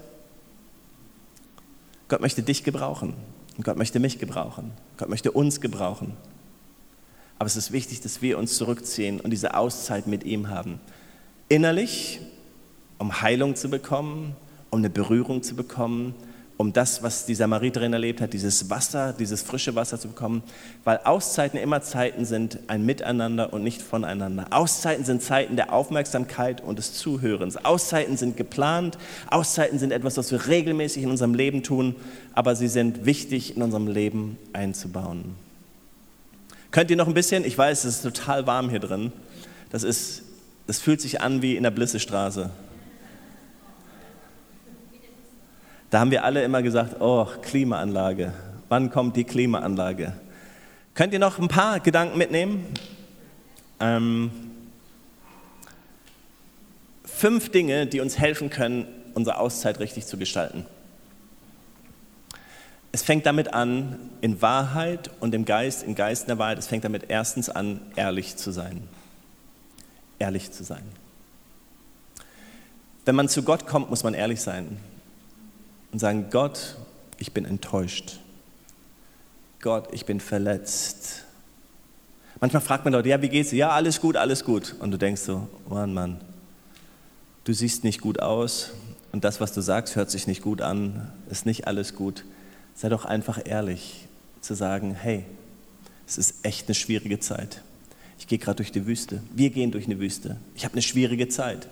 Gott 2.06 2.20
möchte 2.20 2.44
dich 2.44 2.62
gebrauchen 2.62 3.14
und 3.56 3.64
Gott 3.64 3.76
möchte 3.76 3.98
mich 3.98 4.20
gebrauchen. 4.20 4.70
Gott 4.96 5.08
möchte 5.08 5.32
uns 5.32 5.60
gebrauchen. 5.60 6.16
Aber 7.40 7.48
es 7.48 7.56
ist 7.56 7.72
wichtig, 7.72 8.00
dass 8.00 8.22
wir 8.22 8.38
uns 8.38 8.56
zurückziehen 8.56 9.18
und 9.18 9.30
diese 9.30 9.56
Auszeit 9.56 10.06
mit 10.06 10.22
ihm 10.22 10.50
haben. 10.50 10.78
Innerlich, 11.48 12.20
um 12.98 13.22
Heilung 13.22 13.56
zu 13.56 13.68
bekommen, 13.68 14.36
um 14.74 14.80
eine 14.80 14.90
Berührung 14.90 15.42
zu 15.44 15.54
bekommen, 15.54 16.14
um 16.56 16.72
das, 16.72 17.02
was 17.02 17.26
die 17.26 17.34
Samariterin 17.34 17.92
erlebt 17.92 18.20
hat, 18.20 18.32
dieses 18.32 18.70
Wasser, 18.70 19.12
dieses 19.12 19.42
frische 19.42 19.74
Wasser 19.76 19.98
zu 19.98 20.08
bekommen, 20.08 20.42
weil 20.82 20.98
Auszeiten 21.04 21.58
immer 21.58 21.80
Zeiten 21.82 22.24
sind, 22.24 22.58
ein 22.66 22.84
Miteinander 22.84 23.52
und 23.52 23.62
nicht 23.62 23.82
voneinander. 23.82 24.46
Auszeiten 24.50 25.04
sind 25.04 25.22
Zeiten 25.22 25.56
der 25.56 25.72
Aufmerksamkeit 25.72 26.60
und 26.60 26.78
des 26.78 26.94
Zuhörens. 26.94 27.64
Auszeiten 27.64 28.16
sind 28.16 28.36
geplant, 28.36 28.98
Auszeiten 29.30 29.78
sind 29.78 29.92
etwas, 29.92 30.16
was 30.16 30.32
wir 30.32 30.46
regelmäßig 30.46 31.04
in 31.04 31.10
unserem 31.10 31.34
Leben 31.34 31.62
tun, 31.62 31.94
aber 32.34 32.56
sie 32.56 32.68
sind 32.68 33.04
wichtig 33.04 33.56
in 33.56 33.62
unserem 33.62 33.86
Leben 33.86 34.38
einzubauen. 34.52 35.36
Könnt 36.72 36.90
ihr 36.90 36.96
noch 36.96 37.08
ein 37.08 37.14
bisschen? 37.14 37.44
Ich 37.44 37.56
weiß, 37.56 37.84
es 37.84 37.96
ist 37.96 38.02
total 38.02 38.46
warm 38.48 38.70
hier 38.70 38.80
drin. 38.80 39.12
Das, 39.70 39.84
ist, 39.84 40.22
das 40.66 40.80
fühlt 40.80 41.00
sich 41.00 41.20
an 41.20 41.42
wie 41.42 41.56
in 41.56 41.62
der 41.62 41.70
Blissestraße. 41.70 42.50
Da 45.94 46.00
haben 46.00 46.10
wir 46.10 46.24
alle 46.24 46.42
immer 46.42 46.60
gesagt, 46.60 47.00
oh, 47.00 47.24
Klimaanlage, 47.42 48.32
wann 48.68 48.90
kommt 48.90 49.14
die 49.14 49.22
Klimaanlage? 49.22 50.12
Könnt 50.94 51.12
ihr 51.12 51.20
noch 51.20 51.38
ein 51.38 51.46
paar 51.46 51.78
Gedanken 51.78 52.18
mitnehmen? 52.18 52.66
Ähm, 53.78 54.32
fünf 57.04 57.52
Dinge, 57.52 57.86
die 57.86 58.00
uns 58.00 58.18
helfen 58.18 58.50
können, 58.50 58.88
unsere 59.14 59.38
Auszeit 59.38 59.78
richtig 59.78 60.04
zu 60.06 60.18
gestalten. 60.18 60.66
Es 62.90 63.04
fängt 63.04 63.24
damit 63.24 63.54
an, 63.54 63.96
in 64.20 64.42
Wahrheit 64.42 65.12
und 65.20 65.32
im 65.32 65.44
Geist, 65.44 65.84
im 65.84 65.94
Geist 65.94 66.28
der 66.28 66.38
Wahrheit, 66.38 66.58
es 66.58 66.66
fängt 66.66 66.82
damit 66.82 67.04
erstens 67.06 67.48
an, 67.48 67.80
ehrlich 67.94 68.34
zu 68.34 68.50
sein. 68.50 68.82
Ehrlich 70.18 70.50
zu 70.50 70.64
sein. 70.64 70.82
Wenn 73.04 73.14
man 73.14 73.28
zu 73.28 73.44
Gott 73.44 73.68
kommt, 73.68 73.90
muss 73.90 74.02
man 74.02 74.14
ehrlich 74.14 74.40
sein 74.40 74.80
und 75.94 76.00
sagen, 76.00 76.26
Gott, 76.28 76.74
ich 77.18 77.30
bin 77.30 77.44
enttäuscht. 77.44 78.18
Gott, 79.60 79.90
ich 79.92 80.04
bin 80.04 80.18
verletzt. 80.18 81.22
Manchmal 82.40 82.62
fragt 82.62 82.84
man 82.84 82.92
Leute, 82.92 83.10
ja, 83.10 83.22
wie 83.22 83.28
geht's 83.28 83.50
dir? 83.50 83.56
Ja, 83.58 83.70
alles 83.70 84.00
gut, 84.00 84.16
alles 84.16 84.44
gut. 84.44 84.74
Und 84.80 84.90
du 84.90 84.98
denkst 84.98 85.20
so, 85.20 85.46
Mann, 85.68 85.94
Mann, 85.94 86.20
du 87.44 87.52
siehst 87.52 87.84
nicht 87.84 88.00
gut 88.00 88.18
aus 88.18 88.72
und 89.12 89.22
das, 89.22 89.40
was 89.40 89.52
du 89.52 89.60
sagst, 89.60 89.94
hört 89.94 90.10
sich 90.10 90.26
nicht 90.26 90.42
gut 90.42 90.62
an, 90.62 91.12
ist 91.30 91.46
nicht 91.46 91.68
alles 91.68 91.94
gut. 91.94 92.24
Sei 92.74 92.88
doch 92.88 93.04
einfach 93.04 93.38
ehrlich 93.44 94.08
zu 94.40 94.54
sagen, 94.54 94.96
hey, 94.96 95.24
es 96.08 96.18
ist 96.18 96.44
echt 96.44 96.66
eine 96.66 96.74
schwierige 96.74 97.20
Zeit. 97.20 97.62
Ich 98.18 98.26
gehe 98.26 98.38
gerade 98.38 98.56
durch 98.56 98.72
die 98.72 98.84
Wüste. 98.84 99.22
Wir 99.32 99.50
gehen 99.50 99.70
durch 99.70 99.86
eine 99.86 100.00
Wüste. 100.00 100.38
Ich 100.56 100.64
habe 100.64 100.72
eine 100.72 100.82
schwierige 100.82 101.28
Zeit. 101.28 101.68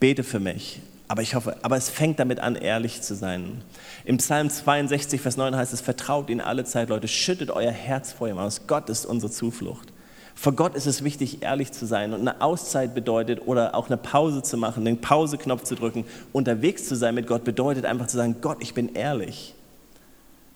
Bete 0.00 0.24
für 0.24 0.40
mich. 0.40 0.80
Aber 1.06 1.22
ich 1.22 1.34
hoffe, 1.34 1.56
aber 1.62 1.76
es 1.76 1.90
fängt 1.90 2.18
damit 2.18 2.40
an, 2.40 2.56
ehrlich 2.56 3.02
zu 3.02 3.14
sein. 3.14 3.62
Im 4.04 4.16
Psalm 4.16 4.48
62, 4.48 5.20
Vers 5.20 5.36
9 5.36 5.54
heißt 5.54 5.72
es, 5.72 5.82
vertraut 5.82 6.30
ihn 6.30 6.40
alle 6.40 6.64
Zeit, 6.64 6.88
Leute, 6.88 7.08
schüttet 7.08 7.50
euer 7.50 7.72
Herz 7.72 8.12
vor 8.12 8.28
ihm 8.28 8.38
aus. 8.38 8.66
Gott 8.66 8.88
ist 8.88 9.04
unsere 9.04 9.30
Zuflucht. 9.30 9.92
Vor 10.34 10.52
Gott 10.54 10.74
ist 10.74 10.86
es 10.86 11.04
wichtig, 11.04 11.42
ehrlich 11.42 11.72
zu 11.72 11.86
sein. 11.86 12.12
Und 12.12 12.20
eine 12.20 12.40
Auszeit 12.40 12.94
bedeutet, 12.94 13.46
oder 13.46 13.74
auch 13.74 13.86
eine 13.86 13.96
Pause 13.96 14.42
zu 14.42 14.56
machen, 14.56 14.84
den 14.84 15.00
Pauseknopf 15.00 15.62
zu 15.62 15.74
drücken, 15.74 16.04
unterwegs 16.32 16.88
zu 16.88 16.96
sein 16.96 17.14
mit 17.14 17.26
Gott, 17.26 17.44
bedeutet 17.44 17.84
einfach 17.84 18.06
zu 18.06 18.16
sagen, 18.16 18.36
Gott, 18.40 18.58
ich 18.60 18.74
bin 18.74 18.94
ehrlich. 18.94 19.54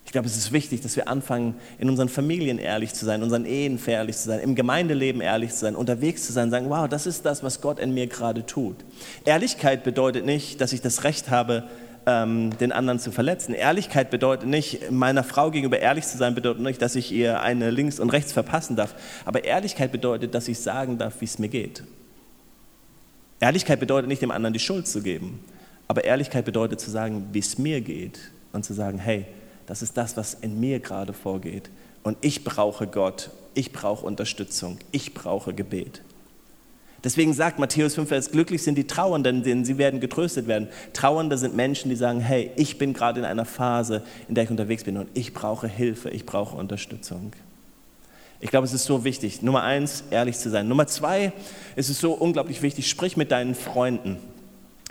Ich 0.08 0.12
glaube, 0.12 0.26
es 0.26 0.38
ist 0.38 0.52
wichtig, 0.52 0.80
dass 0.80 0.96
wir 0.96 1.06
anfangen, 1.06 1.54
in 1.78 1.90
unseren 1.90 2.08
Familien 2.08 2.58
ehrlich 2.58 2.94
zu 2.94 3.04
sein, 3.04 3.16
in 3.16 3.24
unseren 3.24 3.44
Ehen 3.44 3.78
ehrlich 3.86 4.16
zu 4.16 4.24
sein, 4.24 4.40
im 4.40 4.54
Gemeindeleben 4.54 5.20
ehrlich 5.20 5.50
zu 5.50 5.58
sein, 5.58 5.76
unterwegs 5.76 6.26
zu 6.26 6.32
sein, 6.32 6.50
sagen, 6.50 6.70
wow, 6.70 6.88
das 6.88 7.06
ist 7.06 7.26
das, 7.26 7.42
was 7.42 7.60
Gott 7.60 7.78
in 7.78 7.92
mir 7.92 8.06
gerade 8.06 8.46
tut. 8.46 8.76
Ehrlichkeit 9.26 9.84
bedeutet 9.84 10.24
nicht, 10.24 10.62
dass 10.62 10.72
ich 10.72 10.80
das 10.80 11.04
Recht 11.04 11.28
habe, 11.28 11.64
ähm, 12.06 12.56
den 12.56 12.72
anderen 12.72 12.98
zu 12.98 13.12
verletzen. 13.12 13.52
Ehrlichkeit 13.52 14.08
bedeutet 14.08 14.48
nicht, 14.48 14.90
meiner 14.90 15.22
Frau 15.24 15.50
gegenüber 15.50 15.78
ehrlich 15.78 16.06
zu 16.06 16.16
sein, 16.16 16.34
bedeutet 16.34 16.62
nicht, 16.62 16.80
dass 16.80 16.96
ich 16.96 17.12
ihr 17.12 17.42
eine 17.42 17.68
links 17.68 18.00
und 18.00 18.08
rechts 18.08 18.32
verpassen 18.32 18.76
darf. 18.76 18.94
Aber 19.26 19.44
Ehrlichkeit 19.44 19.92
bedeutet, 19.92 20.34
dass 20.34 20.48
ich 20.48 20.58
sagen 20.58 20.96
darf, 20.96 21.20
wie 21.20 21.26
es 21.26 21.38
mir 21.38 21.48
geht. 21.48 21.82
Ehrlichkeit 23.40 23.78
bedeutet 23.78 24.08
nicht, 24.08 24.22
dem 24.22 24.30
anderen 24.30 24.54
die 24.54 24.58
Schuld 24.58 24.88
zu 24.88 25.02
geben. 25.02 25.44
Aber 25.86 26.04
Ehrlichkeit 26.04 26.46
bedeutet 26.46 26.80
zu 26.80 26.90
sagen, 26.90 27.28
wie 27.32 27.40
es 27.40 27.58
mir 27.58 27.82
geht 27.82 28.18
und 28.54 28.64
zu 28.64 28.72
sagen, 28.72 28.98
hey, 28.98 29.26
das 29.68 29.82
ist 29.82 29.96
das, 29.98 30.16
was 30.16 30.34
in 30.34 30.58
mir 30.58 30.80
gerade 30.80 31.12
vorgeht. 31.12 31.70
Und 32.02 32.16
ich 32.22 32.42
brauche 32.42 32.86
Gott, 32.86 33.30
ich 33.54 33.70
brauche 33.70 34.04
Unterstützung, 34.04 34.78
ich 34.92 35.12
brauche 35.12 35.52
Gebet. 35.52 36.02
Deswegen 37.04 37.34
sagt 37.34 37.58
Matthäus 37.58 37.94
5, 37.94 38.08
Vers, 38.08 38.30
glücklich 38.30 38.62
sind 38.62 38.76
die 38.76 38.86
Trauernden, 38.86 39.42
denn 39.42 39.66
sie 39.66 39.76
werden 39.76 40.00
getröstet 40.00 40.48
werden. 40.48 40.68
Trauernde 40.94 41.36
sind 41.36 41.54
Menschen, 41.54 41.90
die 41.90 41.96
sagen, 41.96 42.18
hey, 42.20 42.50
ich 42.56 42.78
bin 42.78 42.94
gerade 42.94 43.20
in 43.20 43.26
einer 43.26 43.44
Phase, 43.44 44.02
in 44.26 44.34
der 44.34 44.44
ich 44.44 44.50
unterwegs 44.50 44.84
bin 44.84 44.96
und 44.96 45.08
ich 45.12 45.34
brauche 45.34 45.68
Hilfe, 45.68 46.08
ich 46.10 46.24
brauche 46.24 46.56
Unterstützung. 46.56 47.32
Ich 48.40 48.50
glaube, 48.50 48.66
es 48.66 48.72
ist 48.72 48.84
so 48.84 49.04
wichtig. 49.04 49.42
Nummer 49.42 49.64
eins, 49.64 50.04
ehrlich 50.10 50.38
zu 50.38 50.48
sein. 50.48 50.66
Nummer 50.66 50.86
zwei, 50.86 51.32
es 51.76 51.90
ist 51.90 52.00
so 52.00 52.12
unglaublich 52.12 52.62
wichtig, 52.62 52.88
sprich 52.88 53.18
mit 53.18 53.32
deinen 53.32 53.54
Freunden. 53.54 54.16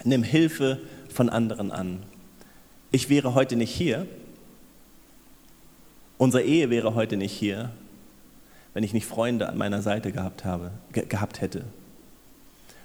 Nimm 0.03 0.21
Hilfe 0.21 0.79
von 1.09 1.29
anderen 1.29 1.71
an. 1.71 2.03
Ich 2.91 3.09
wäre 3.09 3.33
heute 3.33 3.55
nicht 3.55 3.73
hier, 3.73 4.05
Unsere 6.17 6.43
Ehe 6.43 6.69
wäre 6.69 6.95
heute 6.95 7.17
nicht 7.17 7.32
hier, 7.32 7.69
wenn 8.73 8.84
ich 8.84 8.93
nicht 8.93 9.06
Freunde 9.06 9.49
an 9.49 9.58
meiner 9.58 9.82
Seite 9.82 10.12
gehabt, 10.12 10.45
habe, 10.45 10.71
ge 10.91 11.06
gehabt 11.06 11.41
hätte. 11.41 11.63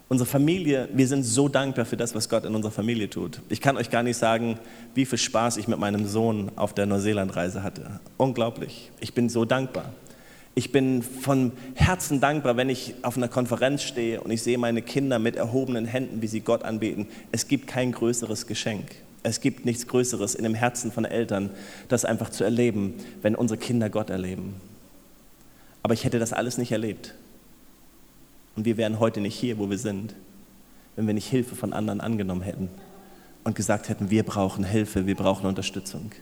Unsere 0.09 0.29
Familie, 0.29 0.91
wir 0.93 1.09
sind 1.09 1.23
so 1.23 1.49
dankbar 1.49 1.87
für 1.87 1.97
das, 1.97 2.15
was 2.15 2.29
Gott 2.29 2.45
in 2.45 2.55
unserer 2.55 2.73
Familie 2.73 3.09
tut. 3.09 3.41
Ich 3.49 3.63
kann 3.63 3.79
euch 3.79 3.89
gar 3.89 4.03
nicht 4.03 4.19
sagen, 4.19 4.59
wie 4.95 5.07
viel 5.07 5.17
Spaß 5.17 5.57
ich 5.57 5.69
mit 5.69 5.79
meinem 5.79 6.07
Sohn 6.07 6.53
auf 6.57 6.75
der 6.75 6.85
Neuseelandreise 6.85 7.63
hatte. 7.63 8.01
Unglaublich. 8.19 8.91
Ich 9.01 9.15
bin 9.15 9.31
so 9.31 9.47
dankbar. 9.47 9.95
Ich 10.55 10.71
bin 10.71 11.03
von 11.03 11.53
Herzen 11.75 12.21
dankbar, 12.21 12.59
wenn 12.59 12.69
ich 12.69 12.95
auf 13.01 13.17
einer 13.17 13.29
Konferenz 13.29 13.85
stehe 13.85 14.21
und 14.21 14.31
ich 14.31 14.43
sehe 14.43 14.59
meine 14.59 14.83
Kinder 14.83 15.19
mit 15.19 15.37
erhobenen 15.37 15.87
Händen, 15.87 16.21
wie 16.21 16.27
sie 16.27 16.41
Gott 16.41 16.63
anbeten. 16.63 17.07
Es 17.33 17.49
gibt 17.49 17.67
kein 17.67 17.93
größeres 17.93 18.47
Geschenk. 18.47 18.97
Es 19.23 19.41
gibt 19.41 19.65
nichts 19.65 19.87
Größeres 19.87 20.35
in 20.35 20.43
dem 20.43 20.55
Herzen 20.55 20.91
von 20.91 21.05
Eltern, 21.05 21.51
das 21.89 22.05
einfach 22.05 22.31
zu 22.31 22.43
erleben, 22.45 22.95
wenn 23.23 23.35
unsere 23.35 23.59
Kinder 23.59 23.89
Gott 23.89 24.11
erleben. 24.11 24.55
Aber 25.83 25.95
ich 25.95 26.05
hätte 26.05 26.19
das 26.19 26.33
alles 26.33 26.59
nicht 26.59 26.73
erlebt. 26.73 27.15
Und 28.57 28.65
wir 28.65 28.77
wären 28.77 28.99
heute 28.99 29.21
nicht 29.21 29.35
hier, 29.35 29.59
wo 29.59 29.71
wir 29.71 29.79
sind, 29.79 30.15
wenn 30.97 31.07
wir 31.07 31.15
nicht 31.15 31.29
Hilfe 31.29 31.57
von 31.57 31.73
anderen 31.73 32.01
angenommen 32.01 32.43
hätten 32.43 32.69
und 33.45 33.55
gesagt 33.55 33.89
hätten, 33.89 34.11
wir 34.11 34.25
brauchen 34.25 34.65
Hilfe, 34.65 35.07
wir 35.07 35.17
brauchen 35.17 35.47
Unterstützung. 35.47 36.13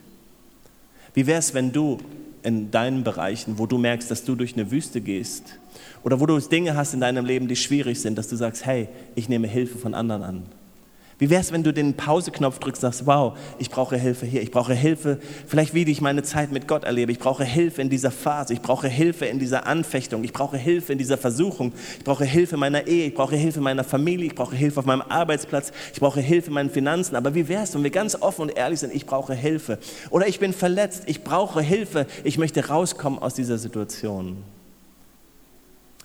Wie 1.14 1.26
wäre 1.26 1.38
es, 1.38 1.54
wenn 1.54 1.72
du 1.72 1.98
in 2.42 2.70
deinen 2.70 3.04
Bereichen, 3.04 3.58
wo 3.58 3.66
du 3.66 3.78
merkst, 3.78 4.10
dass 4.10 4.24
du 4.24 4.34
durch 4.34 4.54
eine 4.54 4.70
Wüste 4.70 5.00
gehst 5.00 5.58
oder 6.04 6.20
wo 6.20 6.26
du 6.26 6.38
Dinge 6.38 6.76
hast 6.76 6.94
in 6.94 7.00
deinem 7.00 7.26
Leben, 7.26 7.48
die 7.48 7.56
schwierig 7.56 8.00
sind, 8.00 8.16
dass 8.16 8.28
du 8.28 8.36
sagst, 8.36 8.64
hey, 8.64 8.88
ich 9.14 9.28
nehme 9.28 9.46
Hilfe 9.46 9.78
von 9.78 9.94
anderen 9.94 10.22
an. 10.22 10.42
Wie 11.20 11.28
wäre 11.28 11.42
es, 11.42 11.52
wenn 11.52 11.62
du 11.62 11.70
den 11.70 11.92
Pauseknopf 11.92 12.60
drückst 12.60 12.82
und 12.82 12.92
sagst, 12.92 13.06
wow, 13.06 13.36
ich 13.58 13.68
brauche 13.68 13.98
Hilfe 13.98 14.24
hier, 14.24 14.40
ich 14.40 14.50
brauche 14.50 14.72
Hilfe, 14.72 15.18
vielleicht 15.46 15.74
wie 15.74 15.82
ich 15.82 16.00
meine 16.00 16.22
Zeit 16.22 16.50
mit 16.50 16.66
Gott 16.66 16.84
erlebe, 16.84 17.12
ich 17.12 17.18
brauche 17.18 17.44
Hilfe 17.44 17.82
in 17.82 17.90
dieser 17.90 18.10
Phase, 18.10 18.54
ich 18.54 18.62
brauche 18.62 18.88
Hilfe 18.88 19.26
in 19.26 19.38
dieser 19.38 19.66
Anfechtung, 19.66 20.24
ich 20.24 20.32
brauche 20.32 20.56
Hilfe 20.56 20.92
in 20.92 20.98
dieser 20.98 21.18
Versuchung, 21.18 21.74
ich 21.98 22.04
brauche 22.04 22.24
Hilfe 22.24 22.54
in 22.54 22.60
meiner 22.60 22.86
Ehe, 22.86 23.08
ich 23.08 23.14
brauche 23.14 23.36
Hilfe 23.36 23.58
in 23.58 23.64
meiner 23.64 23.84
Familie, 23.84 24.28
ich 24.28 24.34
brauche 24.34 24.56
Hilfe 24.56 24.80
auf 24.80 24.86
meinem 24.86 25.02
Arbeitsplatz, 25.02 25.72
ich 25.92 26.00
brauche 26.00 26.22
Hilfe 26.22 26.48
in 26.48 26.54
meinen 26.54 26.70
Finanzen. 26.70 27.14
Aber 27.14 27.34
wie 27.34 27.48
wäre 27.48 27.64
es, 27.64 27.74
wenn 27.74 27.82
wir 27.82 27.90
ganz 27.90 28.16
offen 28.18 28.40
und 28.40 28.56
ehrlich 28.56 28.80
sind, 28.80 28.94
ich 28.94 29.04
brauche 29.04 29.34
Hilfe. 29.34 29.78
Oder 30.08 30.26
ich 30.26 30.38
bin 30.40 30.54
verletzt, 30.54 31.02
ich 31.04 31.22
brauche 31.22 31.60
Hilfe, 31.60 32.06
ich 32.24 32.38
möchte 32.38 32.68
rauskommen 32.68 33.18
aus 33.18 33.34
dieser 33.34 33.58
Situation. 33.58 34.38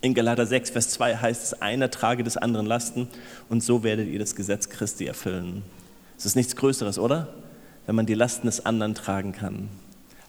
In 0.06 0.14
Galater 0.14 0.46
6, 0.46 0.70
Vers 0.70 0.90
2 0.90 1.16
heißt 1.16 1.44
es, 1.44 1.62
einer 1.64 1.90
trage 1.90 2.24
des 2.24 2.38
anderen 2.38 2.68
Lasten 2.68 3.08
und 3.50 3.64
so 3.64 3.82
werdet 3.82 4.08
ihr 4.08 4.20
das 4.20 4.36
Gesetz 4.36 4.70
Christi 4.70 5.08
erfüllen. 5.08 5.64
Es 6.16 6.28
ist 6.28 6.36
nichts 6.36 6.56
Größeres, 6.56 7.00
oder? 7.00 7.30
Wenn 7.88 7.96
man 7.96 8.06
die 8.06 8.14
Lasten 8.14 8.46
des 8.46 8.68
anderen 8.68 8.94
tragen 8.94 9.32
kann. 9.32 9.68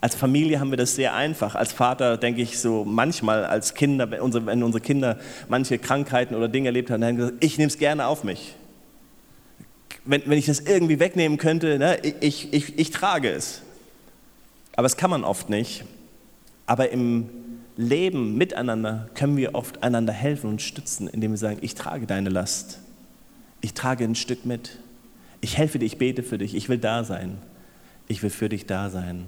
Als 0.01 0.15
Familie 0.15 0.61
haben 0.61 0.71
wir 0.71 0.79
das 0.79 0.95
sehr 0.95 1.13
einfach. 1.13 1.57
Als 1.57 1.73
Vater 1.73 2.17
denke 2.17 2.41
ich 2.41 2.59
so 2.59 2.87
manchmal 2.87 3.45
als 3.45 3.75
Kinder, 3.75 4.11
wenn 4.11 4.23
unsere, 4.23 4.47
wenn 4.47 4.63
unsere 4.63 4.81
Kinder 4.81 5.19
manche 5.47 5.77
Krankheiten 5.79 6.35
oder 6.35 6.49
Dinge 6.49 6.69
erlebt 6.69 6.91
haben, 6.91 7.03
dann 7.03 7.11
haben 7.11 7.19
wir 7.19 7.25
gesagt, 7.27 7.45
ich 7.45 7.59
nehme 7.59 7.69
es 7.69 7.77
gerne 7.77 8.07
auf 8.07 8.25
mich. 8.25 8.55
Wenn, 10.07 10.23
wenn 10.25 10.39
ich 10.39 10.47
das 10.47 10.61
irgendwie 10.61 11.01
wegnehmen 11.01 11.37
könnte, 11.37 11.79
ne, 11.79 11.99
ich, 12.21 12.51
ich, 12.55 12.79
ich 12.79 12.93
trage 12.93 13.29
es. 13.29 13.61
Aber 14.73 14.85
das 14.85 14.97
kann 14.97 15.11
man 15.11 15.23
oft 15.23 15.51
nicht. 15.51 15.85
Aber 16.65 16.89
im 16.89 17.29
Leben 17.77 18.37
miteinander 18.37 19.09
können 19.15 19.37
wir 19.37 19.55
oft 19.55 19.83
einander 19.83 20.13
helfen 20.13 20.49
und 20.49 20.63
stützen, 20.63 21.09
indem 21.09 21.33
wir 21.33 21.39
sagen, 21.39 21.59
ich 21.61 21.75
trage 21.75 22.07
deine 22.07 22.31
Last. 22.31 22.79
Ich 23.61 23.75
trage 23.75 24.05
ein 24.05 24.15
Stück 24.15 24.47
mit. 24.47 24.79
Ich 25.41 25.59
helfe 25.59 25.79
dir, 25.79 25.85
ich 25.85 25.99
bete 25.99 26.23
für 26.23 26.39
dich, 26.39 26.55
ich 26.55 26.69
will 26.69 26.79
da 26.79 27.05
sein. 27.05 27.39
Ich 28.09 28.23
will 28.23 28.31
für 28.31 28.49
dich 28.49 28.67
da 28.67 28.89
sein. 28.89 29.27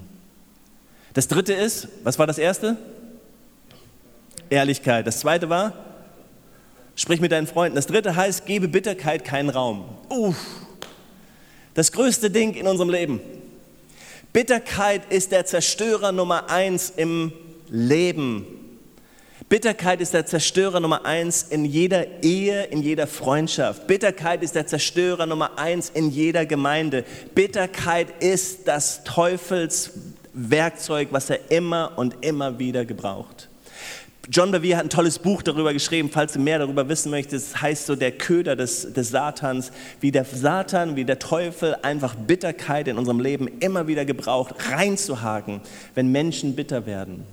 Das 1.13 1.27
dritte 1.27 1.53
ist, 1.53 1.87
was 2.03 2.17
war 2.17 2.27
das 2.27 2.37
erste? 2.37 2.77
Ehrlichkeit. 4.49 5.05
Das 5.05 5.19
zweite 5.19 5.49
war, 5.49 5.73
sprich 6.95 7.19
mit 7.19 7.31
deinen 7.31 7.47
Freunden. 7.47 7.75
Das 7.75 7.87
dritte 7.87 8.15
heißt, 8.15 8.45
gebe 8.45 8.67
Bitterkeit 8.67 9.25
keinen 9.25 9.49
Raum. 9.49 9.85
Uff, 10.09 10.37
das 11.75 11.91
größte 11.91 12.31
Ding 12.31 12.55
in 12.55 12.67
unserem 12.67 12.89
Leben. 12.89 13.19
Bitterkeit 14.33 15.11
ist 15.11 15.31
der 15.31 15.45
Zerstörer 15.45 16.11
Nummer 16.11 16.49
eins 16.49 16.91
im 16.95 17.31
Leben. 17.69 18.45
Bitterkeit 19.49 19.99
ist 19.99 20.13
der 20.13 20.27
Zerstörer 20.27 20.79
Nummer 20.79 21.05
eins 21.05 21.43
in 21.43 21.65
jeder 21.65 22.23
Ehe, 22.23 22.65
in 22.65 22.83
jeder 22.83 23.07
Freundschaft. 23.07 23.87
Bitterkeit 23.87 24.43
ist 24.43 24.53
der 24.53 24.67
Zerstörer 24.67 25.25
Nummer 25.25 25.57
eins 25.57 25.89
in 25.89 26.11
jeder 26.11 26.45
Gemeinde. 26.45 27.03
Bitterkeit 27.33 28.23
ist 28.23 28.67
das 28.67 29.03
Teufelswerkzeug, 29.05 31.07
was 31.11 31.31
er 31.31 31.39
immer 31.49 31.93
und 31.95 32.23
immer 32.23 32.59
wieder 32.59 32.85
gebraucht. 32.85 33.49
John 34.31 34.51
Bevere 34.51 34.77
hat 34.77 34.85
ein 34.85 34.91
tolles 34.91 35.17
Buch 35.17 35.41
darüber 35.41 35.73
geschrieben, 35.73 36.11
falls 36.13 36.33
du 36.33 36.39
mehr 36.39 36.59
darüber 36.59 36.87
wissen 36.87 37.09
möchtest. 37.09 37.47
Es 37.47 37.61
heißt 37.63 37.87
so 37.87 37.95
der 37.95 38.11
Köder 38.11 38.55
des, 38.55 38.93
des 38.93 39.09
Satans, 39.09 39.71
wie 39.99 40.11
der 40.11 40.25
Satan, 40.25 40.95
wie 40.95 41.05
der 41.05 41.17
Teufel 41.17 41.75
einfach 41.81 42.13
Bitterkeit 42.13 42.87
in 42.87 42.99
unserem 42.99 43.19
Leben 43.19 43.47
immer 43.59 43.87
wieder 43.87 44.05
gebraucht, 44.05 44.53
reinzuhaken, 44.69 45.61
wenn 45.95 46.11
Menschen 46.11 46.55
bitter 46.55 46.85
werden. 46.85 47.25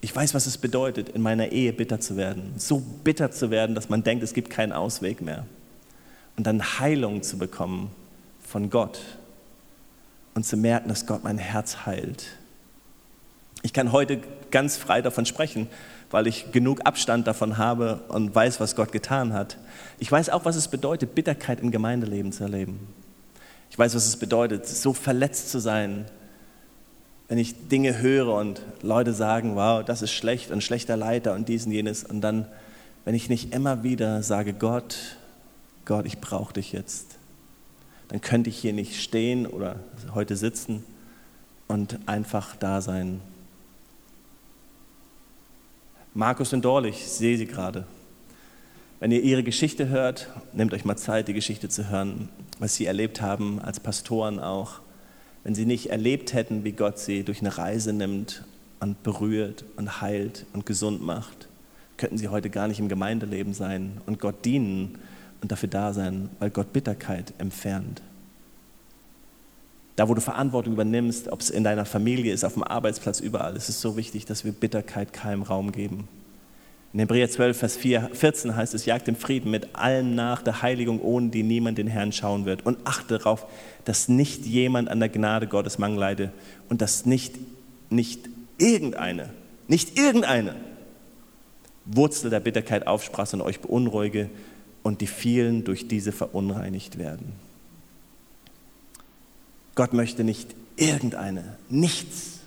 Ich 0.00 0.14
weiß, 0.14 0.34
was 0.34 0.46
es 0.46 0.58
bedeutet, 0.58 1.08
in 1.08 1.22
meiner 1.22 1.48
Ehe 1.48 1.72
bitter 1.72 1.98
zu 2.00 2.16
werden. 2.16 2.54
So 2.56 2.80
bitter 3.02 3.30
zu 3.30 3.50
werden, 3.50 3.74
dass 3.74 3.88
man 3.88 4.04
denkt, 4.04 4.22
es 4.22 4.32
gibt 4.32 4.50
keinen 4.50 4.72
Ausweg 4.72 5.20
mehr. 5.20 5.44
Und 6.36 6.46
dann 6.46 6.62
Heilung 6.78 7.22
zu 7.22 7.36
bekommen 7.36 7.90
von 8.46 8.70
Gott 8.70 9.00
und 10.34 10.44
zu 10.44 10.56
merken, 10.56 10.88
dass 10.88 11.06
Gott 11.06 11.24
mein 11.24 11.38
Herz 11.38 11.84
heilt. 11.84 12.26
Ich 13.62 13.72
kann 13.72 13.90
heute 13.90 14.20
ganz 14.52 14.76
frei 14.76 15.02
davon 15.02 15.26
sprechen, 15.26 15.68
weil 16.12 16.28
ich 16.28 16.52
genug 16.52 16.86
Abstand 16.86 17.26
davon 17.26 17.58
habe 17.58 18.00
und 18.08 18.32
weiß, 18.32 18.60
was 18.60 18.76
Gott 18.76 18.92
getan 18.92 19.32
hat. 19.32 19.58
Ich 19.98 20.10
weiß 20.10 20.30
auch, 20.30 20.44
was 20.44 20.54
es 20.54 20.68
bedeutet, 20.68 21.16
Bitterkeit 21.16 21.60
im 21.60 21.72
Gemeindeleben 21.72 22.30
zu 22.30 22.44
erleben. 22.44 22.86
Ich 23.70 23.78
weiß, 23.78 23.94
was 23.96 24.06
es 24.06 24.16
bedeutet, 24.16 24.66
so 24.66 24.92
verletzt 24.92 25.50
zu 25.50 25.58
sein, 25.58 26.06
wenn 27.28 27.38
ich 27.38 27.68
Dinge 27.68 27.98
höre 27.98 28.34
und 28.34 28.62
Leute 28.82 29.12
sagen, 29.12 29.54
wow, 29.54 29.84
das 29.84 30.00
ist 30.00 30.12
schlecht 30.12 30.50
und 30.50 30.64
schlechter 30.64 30.96
Leiter 30.96 31.34
und 31.34 31.48
dies 31.48 31.66
und 31.66 31.72
jenes. 31.72 32.02
Und 32.02 32.22
dann, 32.22 32.46
wenn 33.04 33.14
ich 33.14 33.28
nicht 33.28 33.54
immer 33.54 33.82
wieder 33.82 34.22
sage, 34.22 34.54
Gott, 34.54 34.96
Gott, 35.84 36.06
ich 36.06 36.18
brauche 36.18 36.54
dich 36.54 36.72
jetzt, 36.72 37.16
dann 38.08 38.22
könnte 38.22 38.48
ich 38.48 38.58
hier 38.58 38.72
nicht 38.72 39.00
stehen 39.02 39.46
oder 39.46 39.76
heute 40.14 40.36
sitzen 40.36 40.82
und 41.66 41.98
einfach 42.06 42.56
da 42.56 42.80
sein. 42.80 43.20
Markus 46.14 46.54
und 46.54 46.64
Dorlich, 46.64 46.96
ich 46.96 47.08
sehe 47.08 47.36
sie 47.36 47.46
gerade. 47.46 47.84
Wenn 49.00 49.12
ihr 49.12 49.22
ihre 49.22 49.42
Geschichte 49.44 49.88
hört, 49.88 50.28
nehmt 50.54 50.72
euch 50.72 50.86
mal 50.86 50.96
Zeit, 50.96 51.28
die 51.28 51.34
Geschichte 51.34 51.68
zu 51.68 51.90
hören, 51.90 52.30
was 52.58 52.74
sie 52.74 52.86
erlebt 52.86 53.20
haben, 53.20 53.60
als 53.60 53.78
Pastoren 53.78 54.40
auch 54.40 54.80
wenn 55.48 55.54
sie 55.54 55.64
nicht 55.64 55.88
erlebt 55.88 56.34
hätten, 56.34 56.62
wie 56.62 56.72
Gott 56.72 56.98
sie 56.98 57.22
durch 57.22 57.40
eine 57.40 57.56
Reise 57.56 57.94
nimmt 57.94 58.44
und 58.80 59.02
berührt 59.02 59.64
und 59.76 60.02
heilt 60.02 60.44
und 60.52 60.66
gesund 60.66 61.02
macht, 61.02 61.48
könnten 61.96 62.18
sie 62.18 62.28
heute 62.28 62.50
gar 62.50 62.68
nicht 62.68 62.80
im 62.80 62.88
Gemeindeleben 62.90 63.54
sein 63.54 64.02
und 64.04 64.20
Gott 64.20 64.44
dienen 64.44 64.98
und 65.40 65.50
dafür 65.50 65.70
da 65.70 65.94
sein, 65.94 66.28
weil 66.38 66.50
Gott 66.50 66.74
Bitterkeit 66.74 67.32
entfernt. 67.38 68.02
Da, 69.96 70.10
wo 70.10 70.12
du 70.12 70.20
Verantwortung 70.20 70.74
übernimmst, 70.74 71.28
ob 71.28 71.40
es 71.40 71.48
in 71.48 71.64
deiner 71.64 71.86
Familie 71.86 72.34
ist, 72.34 72.44
auf 72.44 72.52
dem 72.52 72.62
Arbeitsplatz, 72.62 73.20
überall, 73.20 73.56
ist 73.56 73.70
es 73.70 73.80
so 73.80 73.96
wichtig, 73.96 74.26
dass 74.26 74.44
wir 74.44 74.52
Bitterkeit 74.52 75.14
keinem 75.14 75.44
Raum 75.44 75.72
geben. 75.72 76.08
In 76.92 77.00
Hebräer 77.00 77.28
12, 77.28 77.58
Vers 77.58 77.76
4, 77.76 78.10
14 78.14 78.56
heißt 78.56 78.72
es, 78.72 78.86
jagt 78.86 79.06
dem 79.06 79.16
Frieden 79.16 79.50
mit 79.50 79.74
allen 79.74 80.14
nach 80.14 80.40
der 80.40 80.62
Heiligung, 80.62 81.00
ohne 81.02 81.28
die 81.28 81.42
niemand 81.42 81.76
den 81.76 81.86
Herrn 81.86 82.12
schauen 82.12 82.46
wird. 82.46 82.64
Und 82.64 82.78
achte 82.84 83.18
darauf, 83.18 83.46
dass 83.84 84.08
nicht 84.08 84.46
jemand 84.46 84.88
an 84.88 84.98
der 84.98 85.10
Gnade 85.10 85.46
Gottes 85.46 85.78
Mangel 85.78 85.98
leide 85.98 86.32
und 86.70 86.80
dass 86.80 87.04
nicht, 87.04 87.34
nicht 87.90 88.28
irgendeine, 88.56 89.28
nicht 89.66 89.98
irgendeine 89.98 90.54
Wurzel 91.84 92.30
der 92.30 92.40
Bitterkeit 92.40 92.86
aufsprache 92.86 93.36
und 93.36 93.42
euch 93.42 93.60
beunruhige 93.60 94.30
und 94.82 95.02
die 95.02 95.06
vielen 95.06 95.64
durch 95.64 95.88
diese 95.88 96.12
verunreinigt 96.12 96.98
werden. 96.98 97.32
Gott 99.74 99.92
möchte 99.92 100.24
nicht 100.24 100.54
irgendeine, 100.76 101.56
nichts 101.68 102.37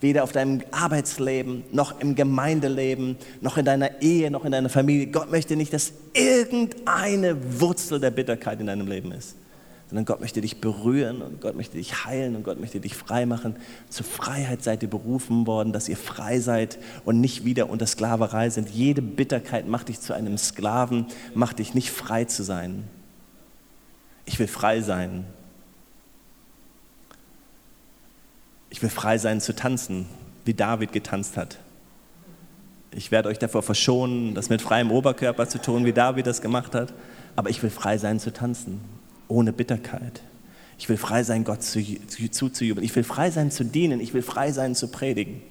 weder 0.00 0.24
auf 0.24 0.32
deinem 0.32 0.62
Arbeitsleben, 0.70 1.64
noch 1.72 2.00
im 2.00 2.14
Gemeindeleben, 2.14 3.16
noch 3.40 3.56
in 3.56 3.64
deiner 3.64 4.02
Ehe, 4.02 4.30
noch 4.30 4.44
in 4.44 4.52
deiner 4.52 4.68
Familie. 4.68 5.08
Gott 5.08 5.30
möchte 5.30 5.56
nicht, 5.56 5.72
dass 5.72 5.92
irgendeine 6.14 7.60
Wurzel 7.60 8.00
der 8.00 8.10
Bitterkeit 8.10 8.60
in 8.60 8.66
deinem 8.66 8.86
Leben 8.86 9.12
ist, 9.12 9.36
sondern 9.88 10.04
Gott 10.04 10.20
möchte 10.20 10.40
dich 10.40 10.60
berühren 10.60 11.20
und 11.20 11.40
Gott 11.40 11.56
möchte 11.56 11.76
dich 11.76 12.04
heilen 12.04 12.36
und 12.36 12.44
Gott 12.44 12.60
möchte 12.60 12.80
dich 12.80 12.94
frei 12.94 13.26
machen. 13.26 13.56
Zur 13.88 14.06
Freiheit 14.06 14.62
seid 14.62 14.82
ihr 14.82 14.90
berufen 14.90 15.46
worden, 15.46 15.72
dass 15.72 15.88
ihr 15.88 15.96
frei 15.96 16.40
seid 16.40 16.78
und 17.04 17.20
nicht 17.20 17.44
wieder 17.44 17.68
unter 17.68 17.86
Sklaverei 17.86 18.50
sind. 18.50 18.70
Jede 18.70 19.02
Bitterkeit 19.02 19.68
macht 19.68 19.88
dich 19.88 20.00
zu 20.00 20.14
einem 20.14 20.38
Sklaven, 20.38 21.06
macht 21.34 21.58
dich 21.58 21.74
nicht 21.74 21.90
frei 21.90 22.24
zu 22.24 22.42
sein. 22.42 22.84
Ich 24.24 24.38
will 24.38 24.48
frei 24.48 24.80
sein 24.80 25.24
Ich 28.70 28.82
will 28.82 28.88
frei 28.88 29.18
sein 29.18 29.40
zu 29.40 29.54
tanzen, 29.54 30.06
wie 30.44 30.54
David 30.54 30.92
getanzt 30.92 31.36
hat. 31.36 31.58
Ich 32.92 33.10
werde 33.10 33.28
euch 33.28 33.38
davor 33.38 33.62
verschonen, 33.62 34.34
das 34.34 34.48
mit 34.48 34.62
freiem 34.62 34.90
Oberkörper 34.90 35.48
zu 35.48 35.60
tun, 35.60 35.84
wie 35.84 35.92
David 35.92 36.26
das 36.26 36.40
gemacht 36.40 36.74
hat. 36.74 36.92
Aber 37.36 37.50
ich 37.50 37.62
will 37.62 37.70
frei 37.70 37.98
sein 37.98 38.18
zu 38.18 38.32
tanzen, 38.32 38.80
ohne 39.28 39.52
Bitterkeit. 39.52 40.22
Ich 40.78 40.88
will 40.88 40.96
frei 40.96 41.22
sein, 41.22 41.44
Gott 41.44 41.62
zu, 41.62 41.80
zu, 42.06 42.30
zuzujubeln. 42.30 42.84
Ich 42.84 42.96
will 42.96 43.04
frei 43.04 43.30
sein 43.30 43.50
zu 43.50 43.64
dienen. 43.64 44.00
Ich 44.00 44.14
will 44.14 44.22
frei 44.22 44.50
sein 44.50 44.74
zu 44.74 44.88
predigen. 44.88 45.42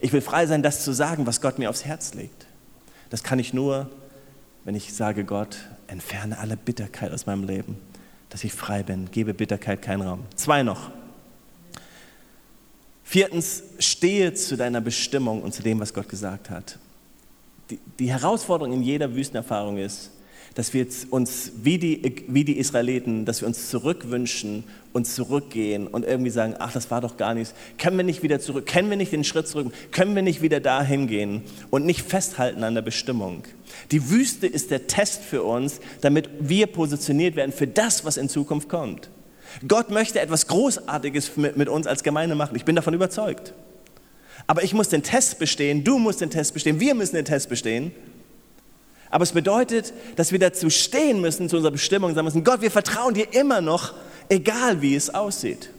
Ich 0.00 0.12
will 0.12 0.20
frei 0.20 0.46
sein, 0.46 0.62
das 0.62 0.84
zu 0.84 0.92
sagen, 0.92 1.26
was 1.26 1.40
Gott 1.40 1.58
mir 1.58 1.70
aufs 1.70 1.84
Herz 1.84 2.14
legt. 2.14 2.46
Das 3.08 3.22
kann 3.22 3.38
ich 3.38 3.54
nur, 3.54 3.90
wenn 4.64 4.74
ich 4.74 4.92
sage, 4.92 5.24
Gott, 5.24 5.58
entferne 5.86 6.38
alle 6.38 6.56
Bitterkeit 6.56 7.12
aus 7.12 7.26
meinem 7.26 7.44
Leben, 7.44 7.76
dass 8.28 8.44
ich 8.44 8.52
frei 8.52 8.82
bin. 8.82 9.10
Gebe 9.10 9.34
Bitterkeit 9.34 9.82
keinen 9.82 10.02
Raum. 10.02 10.20
Zwei 10.34 10.62
noch. 10.62 10.90
Viertens, 13.12 13.62
stehe 13.78 14.32
zu 14.32 14.56
deiner 14.56 14.80
Bestimmung 14.80 15.42
und 15.42 15.52
zu 15.52 15.62
dem, 15.62 15.78
was 15.80 15.92
Gott 15.92 16.08
gesagt 16.08 16.48
hat. 16.48 16.78
Die, 17.68 17.78
die 17.98 18.10
Herausforderung 18.10 18.72
in 18.72 18.82
jeder 18.82 19.14
Wüstenerfahrung 19.14 19.76
ist, 19.76 20.12
dass 20.54 20.72
wir 20.72 20.86
uns 21.10 21.52
wie 21.62 21.76
die, 21.76 22.24
wie 22.28 22.42
die 22.46 22.56
Israeliten, 22.56 23.26
dass 23.26 23.42
wir 23.42 23.48
uns 23.48 23.68
zurückwünschen 23.68 24.64
und 24.94 25.06
zurückgehen 25.06 25.88
und 25.88 26.06
irgendwie 26.06 26.30
sagen, 26.30 26.54
ach, 26.58 26.72
das 26.72 26.90
war 26.90 27.02
doch 27.02 27.18
gar 27.18 27.34
nichts. 27.34 27.52
Können 27.76 27.98
wir 27.98 28.04
nicht 28.04 28.22
wieder 28.22 28.40
zurück? 28.40 28.64
Können 28.64 28.88
wir 28.88 28.96
nicht 28.96 29.12
den 29.12 29.24
Schritt 29.24 29.46
zurück? 29.46 29.74
Können 29.90 30.14
wir 30.14 30.22
nicht 30.22 30.40
wieder 30.40 30.60
dahin 30.60 31.06
gehen 31.06 31.42
und 31.68 31.84
nicht 31.84 32.00
festhalten 32.00 32.64
an 32.64 32.74
der 32.74 32.80
Bestimmung? 32.80 33.42
Die 33.90 34.08
Wüste 34.08 34.46
ist 34.46 34.70
der 34.70 34.86
Test 34.86 35.22
für 35.22 35.42
uns, 35.42 35.80
damit 36.00 36.30
wir 36.40 36.66
positioniert 36.66 37.36
werden 37.36 37.52
für 37.52 37.66
das, 37.66 38.06
was 38.06 38.16
in 38.16 38.30
Zukunft 38.30 38.70
kommt. 38.70 39.10
Gott 39.66 39.90
möchte 39.90 40.20
etwas 40.20 40.46
Großartiges 40.46 41.36
mit, 41.36 41.68
uns 41.68 41.86
als 41.86 42.02
Gemeinde 42.02 42.34
machen. 42.34 42.56
Ich 42.56 42.64
bin 42.64 42.76
davon 42.76 42.94
überzeugt. 42.94 43.54
Aber 44.46 44.64
ich 44.64 44.74
muss 44.74 44.88
den 44.88 45.02
Test 45.02 45.38
bestehen, 45.38 45.84
du 45.84 45.98
musst 45.98 46.20
den 46.20 46.30
Test 46.30 46.54
bestehen, 46.54 46.80
wir 46.80 46.94
müssen 46.94 47.14
den 47.14 47.24
Test 47.24 47.48
bestehen. 47.48 47.92
Aber 49.10 49.24
es 49.24 49.32
bedeutet, 49.32 49.92
dass 50.16 50.32
wir 50.32 50.38
dazu 50.38 50.70
stehen 50.70 51.20
müssen, 51.20 51.48
zu 51.48 51.56
unserer 51.56 51.72
Bestimmung 51.72 52.14
sagen 52.14 52.24
müssen, 52.24 52.44
Gott, 52.44 52.62
wir 52.62 52.70
vertrauen 52.70 53.14
dir 53.14 53.32
immer 53.34 53.60
noch, 53.60 53.94
egal 54.28 54.80
wie 54.80 54.96
es 54.96 55.14
aussieht. 55.14 55.70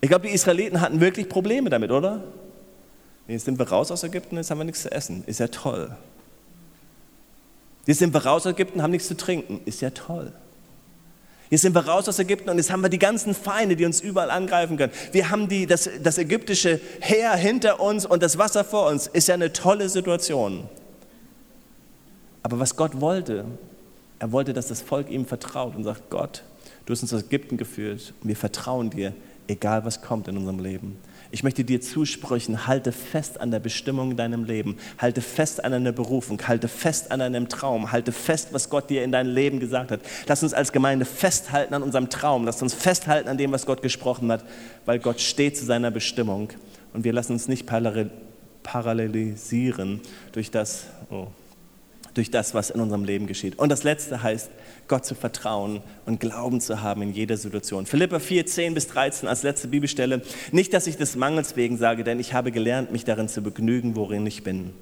Ich 0.00 0.08
glaube, 0.08 0.28
die 0.28 0.34
Israeliten 0.34 0.80
hatten 0.80 1.00
wirklich 1.00 1.28
Probleme 1.28 1.68
damit, 1.68 1.90
oder? 1.90 2.24
Jetzt 3.26 3.46
sind 3.46 3.58
wir 3.58 3.68
raus 3.68 3.90
aus 3.90 4.04
Ägypten, 4.04 4.36
jetzt 4.36 4.50
haben 4.50 4.58
wir 4.58 4.64
nichts 4.64 4.82
zu 4.82 4.92
essen. 4.92 5.24
Ist 5.26 5.40
ja 5.40 5.48
toll. 5.48 5.96
Jetzt 7.86 7.98
sind 7.98 8.14
wir 8.14 8.24
raus 8.24 8.46
aus 8.46 8.52
Ägypten, 8.52 8.82
haben 8.82 8.90
nichts 8.90 9.08
zu 9.08 9.16
trinken. 9.16 9.60
Ist 9.64 9.80
ja 9.80 9.90
toll. 9.90 10.32
Jetzt 11.54 11.62
sind 11.62 11.76
wir 11.76 11.86
raus 11.86 12.08
aus 12.08 12.18
Ägypten 12.18 12.50
und 12.50 12.56
jetzt 12.56 12.72
haben 12.72 12.80
wir 12.82 12.88
die 12.88 12.98
ganzen 12.98 13.32
Feinde, 13.32 13.76
die 13.76 13.84
uns 13.84 14.00
überall 14.00 14.32
angreifen 14.32 14.76
können. 14.76 14.92
Wir 15.12 15.30
haben 15.30 15.48
die, 15.48 15.66
das, 15.66 15.88
das 16.02 16.18
ägyptische 16.18 16.80
Heer 16.98 17.32
hinter 17.36 17.78
uns 17.78 18.04
und 18.04 18.24
das 18.24 18.38
Wasser 18.38 18.64
vor 18.64 18.90
uns. 18.90 19.06
Ist 19.06 19.28
ja 19.28 19.34
eine 19.34 19.52
tolle 19.52 19.88
Situation. 19.88 20.68
Aber 22.42 22.58
was 22.58 22.74
Gott 22.74 23.00
wollte, 23.00 23.44
er 24.18 24.32
wollte, 24.32 24.52
dass 24.52 24.66
das 24.66 24.80
Volk 24.80 25.08
ihm 25.08 25.26
vertraut 25.26 25.76
und 25.76 25.84
sagt, 25.84 26.10
Gott, 26.10 26.42
du 26.86 26.92
hast 26.92 27.02
uns 27.02 27.14
aus 27.14 27.22
Ägypten 27.22 27.56
geführt 27.56 28.14
und 28.20 28.26
wir 28.26 28.36
vertrauen 28.36 28.90
dir, 28.90 29.12
egal 29.46 29.84
was 29.84 30.02
kommt 30.02 30.26
in 30.26 30.36
unserem 30.36 30.58
Leben. 30.58 30.98
Ich 31.34 31.42
möchte 31.42 31.64
dir 31.64 31.80
zusprechen, 31.80 32.68
halte 32.68 32.92
fest 32.92 33.40
an 33.40 33.50
der 33.50 33.58
Bestimmung 33.58 34.12
in 34.12 34.16
deinem 34.16 34.44
Leben, 34.44 34.76
halte 34.98 35.20
fest 35.20 35.64
an 35.64 35.72
deiner 35.72 35.90
Berufung, 35.90 36.40
halte 36.46 36.68
fest 36.68 37.10
an 37.10 37.18
deinem 37.18 37.48
Traum, 37.48 37.90
halte 37.90 38.12
fest, 38.12 38.50
was 38.52 38.70
Gott 38.70 38.88
dir 38.88 39.02
in 39.02 39.10
dein 39.10 39.26
Leben 39.26 39.58
gesagt 39.58 39.90
hat. 39.90 39.98
Lass 40.28 40.44
uns 40.44 40.54
als 40.54 40.70
Gemeinde 40.70 41.04
festhalten 41.04 41.74
an 41.74 41.82
unserem 41.82 42.08
Traum, 42.08 42.44
lass 42.44 42.62
uns 42.62 42.72
festhalten 42.72 43.28
an 43.28 43.36
dem, 43.36 43.50
was 43.50 43.66
Gott 43.66 43.82
gesprochen 43.82 44.30
hat, 44.30 44.44
weil 44.86 45.00
Gott 45.00 45.20
steht 45.20 45.56
zu 45.56 45.64
seiner 45.64 45.90
Bestimmung 45.90 46.50
und 46.92 47.02
wir 47.02 47.12
lassen 47.12 47.32
uns 47.32 47.48
nicht 47.48 47.66
parallelisieren 48.62 50.02
durch 50.30 50.52
das, 50.52 50.84
oh, 51.10 51.26
durch 52.14 52.30
das, 52.30 52.54
was 52.54 52.70
in 52.70 52.80
unserem 52.80 53.04
Leben 53.04 53.26
geschieht. 53.26 53.58
Und 53.58 53.70
das 53.70 53.82
Letzte 53.82 54.22
heißt, 54.22 54.50
Gott 54.88 55.04
zu 55.04 55.14
vertrauen 55.14 55.82
und 56.06 56.20
Glauben 56.20 56.60
zu 56.60 56.80
haben 56.80 57.02
in 57.02 57.12
jeder 57.12 57.36
Situation. 57.36 57.86
Philippa 57.86 58.20
4, 58.20 58.46
10 58.46 58.74
bis 58.74 58.86
13 58.88 59.28
als 59.28 59.42
letzte 59.42 59.68
Bibelstelle. 59.68 60.22
Nicht, 60.52 60.72
dass 60.72 60.86
ich 60.86 60.96
des 60.96 61.16
Mangels 61.16 61.56
wegen 61.56 61.76
sage, 61.76 62.04
denn 62.04 62.20
ich 62.20 62.32
habe 62.32 62.52
gelernt, 62.52 62.92
mich 62.92 63.04
darin 63.04 63.28
zu 63.28 63.42
begnügen, 63.42 63.96
worin 63.96 64.26
ich 64.26 64.44
bin. 64.44 64.72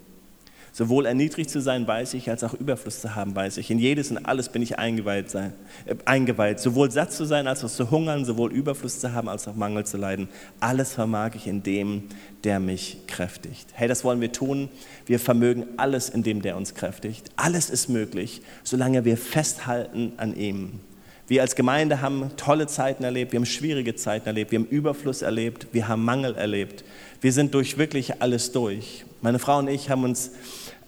Sowohl 0.74 1.04
erniedrigt 1.04 1.50
zu 1.50 1.60
sein, 1.60 1.86
weiß 1.86 2.14
ich, 2.14 2.30
als 2.30 2.42
auch 2.42 2.54
Überfluss 2.54 3.02
zu 3.02 3.14
haben, 3.14 3.36
weiß 3.36 3.58
ich. 3.58 3.70
In 3.70 3.78
jedes 3.78 4.10
und 4.10 4.24
alles 4.24 4.48
bin 4.48 4.62
ich 4.62 4.78
eingeweiht, 4.78 5.28
sein, 5.28 5.52
äh, 5.84 5.94
eingeweiht. 6.06 6.60
Sowohl 6.60 6.90
satt 6.90 7.12
zu 7.12 7.26
sein, 7.26 7.46
als 7.46 7.62
auch 7.62 7.68
zu 7.68 7.90
hungern, 7.90 8.24
sowohl 8.24 8.50
Überfluss 8.50 8.98
zu 8.98 9.12
haben, 9.12 9.28
als 9.28 9.46
auch 9.46 9.54
Mangel 9.54 9.84
zu 9.84 9.98
leiden. 9.98 10.28
Alles 10.60 10.94
vermag 10.94 11.34
ich 11.34 11.46
in 11.46 11.62
dem, 11.62 12.04
der 12.44 12.58
mich 12.58 13.06
kräftigt. 13.06 13.68
Hey, 13.74 13.86
das 13.86 14.02
wollen 14.02 14.22
wir 14.22 14.32
tun. 14.32 14.70
Wir 15.04 15.20
vermögen 15.20 15.66
alles 15.76 16.08
in 16.08 16.22
dem, 16.22 16.40
der 16.40 16.56
uns 16.56 16.74
kräftigt. 16.74 17.30
Alles 17.36 17.68
ist 17.68 17.90
möglich, 17.90 18.40
solange 18.64 19.04
wir 19.04 19.18
festhalten 19.18 20.14
an 20.16 20.34
ihm. 20.34 20.80
Wir 21.28 21.42
als 21.42 21.54
Gemeinde 21.54 22.00
haben 22.00 22.30
tolle 22.38 22.66
Zeiten 22.66 23.04
erlebt, 23.04 23.32
wir 23.32 23.38
haben 23.38 23.46
schwierige 23.46 23.94
Zeiten 23.94 24.26
erlebt, 24.26 24.50
wir 24.50 24.58
haben 24.58 24.66
Überfluss 24.66 25.22
erlebt, 25.22 25.68
wir 25.72 25.86
haben 25.88 26.04
Mangel 26.04 26.34
erlebt. 26.34 26.82
Wir 27.20 27.32
sind 27.32 27.54
durch 27.54 27.76
wirklich 27.76 28.20
alles 28.22 28.52
durch. 28.52 29.04
Meine 29.22 29.38
Frau 29.38 29.60
und 29.60 29.68
ich 29.68 29.88
haben 29.88 30.02
uns 30.02 30.32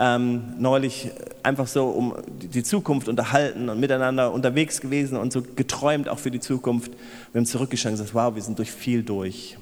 ähm, 0.01 0.55
neulich 0.59 1.13
einfach 1.45 1.69
so 1.69 1.87
um 1.87 2.17
die 2.27 2.65
Zukunft 2.65 3.09
unterhalten 3.09 3.69
und 3.69 3.79
miteinander 3.79 4.33
unterwegs 4.33 4.81
gewesen 4.81 5.17
und 5.17 5.33
so 5.33 5.41
geträumt 5.41 6.09
auch 6.09 6.19
für 6.19 6.33
die 6.33 6.41
Zukunft. 6.41 6.91
Wir 7.33 7.39
haben 7.39 7.47
zurückgeschaut 7.47 7.93
und 7.93 7.99
gesagt, 7.99 8.13
wow, 8.13 8.35
wir 8.35 8.43
sind 8.43 8.59
durch 8.59 8.73
viel 8.73 9.05
durch. 9.05 9.57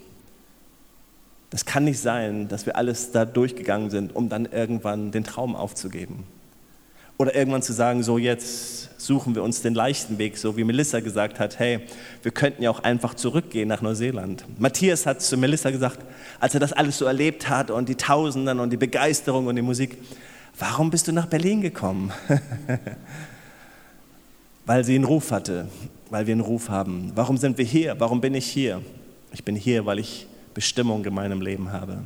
Das 1.50 1.66
kann 1.66 1.84
nicht 1.84 2.00
sein, 2.00 2.48
dass 2.48 2.64
wir 2.64 2.76
alles 2.76 3.12
da 3.12 3.26
durchgegangen 3.26 3.90
sind, 3.90 4.16
um 4.16 4.30
dann 4.30 4.46
irgendwann 4.46 5.12
den 5.12 5.24
Traum 5.24 5.54
aufzugeben. 5.54 6.24
Oder 7.22 7.36
irgendwann 7.36 7.62
zu 7.62 7.72
sagen, 7.72 8.02
so 8.02 8.18
jetzt 8.18 9.00
suchen 9.00 9.36
wir 9.36 9.44
uns 9.44 9.62
den 9.62 9.74
leichten 9.74 10.18
Weg, 10.18 10.36
so 10.36 10.56
wie 10.56 10.64
Melissa 10.64 10.98
gesagt 10.98 11.38
hat, 11.38 11.60
hey, 11.60 11.78
wir 12.20 12.32
könnten 12.32 12.64
ja 12.64 12.70
auch 12.72 12.80
einfach 12.80 13.14
zurückgehen 13.14 13.68
nach 13.68 13.80
Neuseeland. 13.80 14.44
Matthias 14.58 15.06
hat 15.06 15.22
zu 15.22 15.36
Melissa 15.36 15.70
gesagt, 15.70 16.00
als 16.40 16.54
er 16.54 16.58
das 16.58 16.72
alles 16.72 16.98
so 16.98 17.04
erlebt 17.04 17.48
hat 17.48 17.70
und 17.70 17.88
die 17.88 17.94
Tausenden 17.94 18.58
und 18.58 18.70
die 18.70 18.76
Begeisterung 18.76 19.46
und 19.46 19.54
die 19.54 19.62
Musik, 19.62 19.98
warum 20.58 20.90
bist 20.90 21.06
du 21.06 21.12
nach 21.12 21.26
Berlin 21.26 21.60
gekommen? 21.60 22.10
weil 24.66 24.82
sie 24.82 24.96
einen 24.96 25.04
Ruf 25.04 25.30
hatte, 25.30 25.68
weil 26.10 26.26
wir 26.26 26.32
einen 26.32 26.40
Ruf 26.40 26.70
haben. 26.70 27.12
Warum 27.14 27.36
sind 27.36 27.56
wir 27.56 27.64
hier? 27.64 27.94
Warum 28.00 28.20
bin 28.20 28.34
ich 28.34 28.46
hier? 28.46 28.82
Ich 29.32 29.44
bin 29.44 29.54
hier, 29.54 29.86
weil 29.86 30.00
ich 30.00 30.26
Bestimmung 30.54 31.04
in 31.04 31.14
meinem 31.14 31.40
Leben 31.40 31.70
habe. 31.70 31.98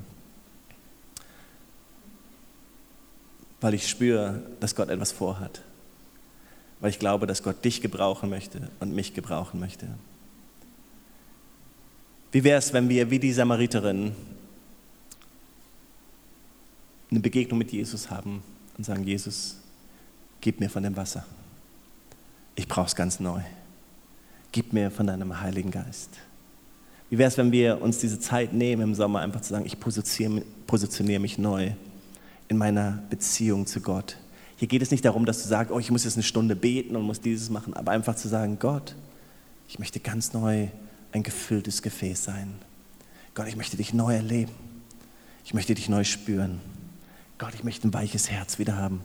Weil 3.67 3.75
ich 3.75 3.89
spüre, 3.89 4.45
dass 4.61 4.77
Gott 4.77 4.91
etwas 4.91 5.11
vorhat. 5.11 5.61
Weil 6.79 6.91
ich 6.91 7.01
glaube, 7.01 7.27
dass 7.27 7.43
Gott 7.43 7.65
dich 7.65 7.81
gebrauchen 7.81 8.31
möchte 8.31 8.69
und 8.79 8.95
mich 8.95 9.13
gebrauchen 9.13 9.59
möchte. 9.59 9.89
Wie 12.31 12.45
wäre 12.45 12.61
es, 12.61 12.73
wenn 12.73 12.89
wir 12.89 13.11
wie 13.11 13.19
die 13.19 13.33
Samariterin 13.33 14.13
eine 17.11 17.19
Begegnung 17.19 17.59
mit 17.59 17.73
Jesus 17.73 18.09
haben 18.09 18.41
und 18.79 18.85
sagen, 18.85 19.03
Jesus, 19.03 19.57
gib 20.41 20.61
mir 20.61 20.71
von 20.71 20.85
dem 20.85 20.95
Wasser. 20.95 21.27
Ich 22.55 22.69
brauche 22.69 22.87
es 22.87 22.95
ganz 22.95 23.19
neu. 23.19 23.41
Gib 24.53 24.73
mir 24.73 24.93
von 24.93 25.09
deinem 25.09 25.41
Heiligen 25.41 25.73
Geist. 25.73 26.11
Wie 27.11 27.19
wäre 27.19 27.27
es, 27.27 27.37
wenn 27.37 27.51
wir 27.51 27.83
uns 27.83 27.99
diese 27.99 28.21
Zeit 28.21 28.53
nehmen 28.53 28.83
im 28.83 28.95
Sommer, 28.95 29.23
einfach 29.23 29.41
zu 29.41 29.49
sagen, 29.49 29.67
ich 29.67 29.81
positioniere 29.81 31.19
mich 31.19 31.37
neu 31.37 31.73
in 32.49 32.57
meiner 32.57 33.03
Beziehung 33.11 33.67
zu 33.67 33.81
Gott. 33.81 34.17
Hier 34.57 34.69
geht 34.69 34.83
es 34.83 34.91
nicht 34.91 35.05
darum, 35.05 35.27
dass 35.27 35.43
du 35.43 35.49
sagst, 35.49 35.73
oh, 35.73 35.79
ich 35.79 35.91
muss 35.91 36.05
jetzt 36.05 36.17
eine 36.17 36.23
Stunde 36.23 36.57
beten 36.57 36.97
und 36.97 37.03
muss 37.03 37.21
dieses 37.21 37.51
machen, 37.51 37.75
aber 37.75 37.93
einfach 37.93 38.17
zu 38.17 38.29
sagen, 38.29 38.59
Gott, 38.59 38.95
ich 39.69 39.79
möchte 39.79 40.01
ganz 40.01 40.33
neu 40.33 40.69
ein 41.13 41.23
gefülltes 41.23 41.83
Gefäß 41.83 42.25
sein. 42.25 42.55
Gott, 43.35 43.49
ich 43.49 43.57
möchte 43.57 43.77
dich 43.77 43.93
neu 43.93 44.15
erleben. 44.15 44.53
Ich 45.45 45.55
möchte 45.55 45.75
dich 45.75 45.89
neu 45.89 46.05
spüren. 46.05 46.61
Gott, 47.39 47.55
ich 47.55 47.65
möchte 47.65 47.87
ein 47.87 47.95
weiches 47.95 48.31
Herz 48.31 48.59
wieder 48.59 48.77
haben. 48.77 49.03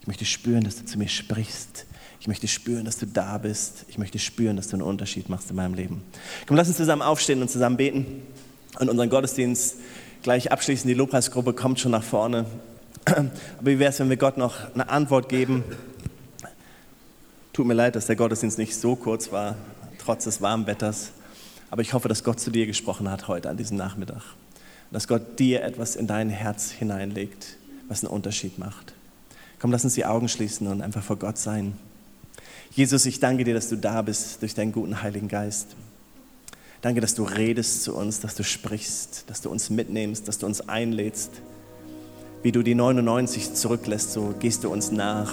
Ich 0.00 0.06
möchte 0.06 0.26
spüren, 0.26 0.64
dass 0.64 0.76
du 0.76 0.84
zu 0.84 0.98
mir 0.98 1.08
sprichst. 1.08 1.86
Ich 2.20 2.28
möchte 2.28 2.46
spüren, 2.46 2.84
dass 2.84 2.98
du 2.98 3.06
da 3.06 3.38
bist. 3.38 3.86
Ich 3.88 3.96
möchte 3.96 4.18
spüren, 4.18 4.56
dass 4.56 4.68
du 4.68 4.74
einen 4.74 4.82
Unterschied 4.82 5.28
machst 5.28 5.48
in 5.50 5.56
meinem 5.56 5.74
Leben. 5.74 6.02
Komm, 6.46 6.56
lass 6.56 6.68
uns 6.68 6.76
zusammen 6.76 7.02
aufstehen 7.02 7.40
und 7.40 7.50
zusammen 7.50 7.76
beten 7.78 8.22
und 8.78 8.90
unseren 8.90 9.08
Gottesdienst 9.08 9.76
gleich 10.24 10.50
abschließen. 10.50 10.88
Die 10.88 10.94
Lobpreisgruppe 10.94 11.52
kommt 11.52 11.78
schon 11.78 11.92
nach 11.92 12.02
vorne. 12.02 12.46
Aber 13.04 13.28
wie 13.60 13.78
wäre 13.78 13.90
es, 13.90 14.00
wenn 14.00 14.08
wir 14.08 14.16
Gott 14.16 14.36
noch 14.38 14.56
eine 14.72 14.88
Antwort 14.88 15.28
geben? 15.28 15.62
Tut 17.52 17.66
mir 17.66 17.74
leid, 17.74 17.94
dass 17.94 18.06
der 18.06 18.16
Gottesdienst 18.16 18.58
nicht 18.58 18.74
so 18.74 18.96
kurz 18.96 19.30
war, 19.30 19.54
trotz 19.98 20.24
des 20.24 20.40
warmen 20.40 20.66
Wetters. 20.66 21.12
Aber 21.70 21.82
ich 21.82 21.92
hoffe, 21.92 22.08
dass 22.08 22.24
Gott 22.24 22.40
zu 22.40 22.50
dir 22.50 22.66
gesprochen 22.66 23.10
hat 23.10 23.28
heute 23.28 23.50
an 23.50 23.58
diesem 23.58 23.76
Nachmittag. 23.76 24.22
Dass 24.90 25.06
Gott 25.06 25.38
dir 25.38 25.62
etwas 25.62 25.94
in 25.94 26.06
dein 26.06 26.30
Herz 26.30 26.70
hineinlegt, 26.70 27.58
was 27.88 28.02
einen 28.02 28.12
Unterschied 28.12 28.58
macht. 28.58 28.94
Komm, 29.60 29.72
lass 29.72 29.84
uns 29.84 29.94
die 29.94 30.06
Augen 30.06 30.28
schließen 30.28 30.66
und 30.66 30.80
einfach 30.80 31.02
vor 31.02 31.16
Gott 31.16 31.36
sein. 31.36 31.76
Jesus, 32.70 33.04
ich 33.04 33.20
danke 33.20 33.44
dir, 33.44 33.54
dass 33.54 33.68
du 33.68 33.76
da 33.76 34.00
bist 34.00 34.40
durch 34.40 34.54
deinen 34.54 34.72
guten 34.72 35.02
Heiligen 35.02 35.28
Geist. 35.28 35.76
Danke, 36.84 37.00
dass 37.00 37.14
du 37.14 37.24
redest 37.24 37.82
zu 37.82 37.96
uns, 37.96 38.20
dass 38.20 38.34
du 38.34 38.44
sprichst, 38.44 39.24
dass 39.28 39.40
du 39.40 39.48
uns 39.48 39.70
mitnimmst, 39.70 40.28
dass 40.28 40.36
du 40.36 40.44
uns 40.44 40.68
einlädst. 40.68 41.30
Wie 42.42 42.52
du 42.52 42.62
die 42.62 42.74
99 42.74 43.54
zurücklässt, 43.54 44.12
so 44.12 44.34
gehst 44.38 44.64
du 44.64 44.68
uns 44.70 44.92
nach. 44.92 45.32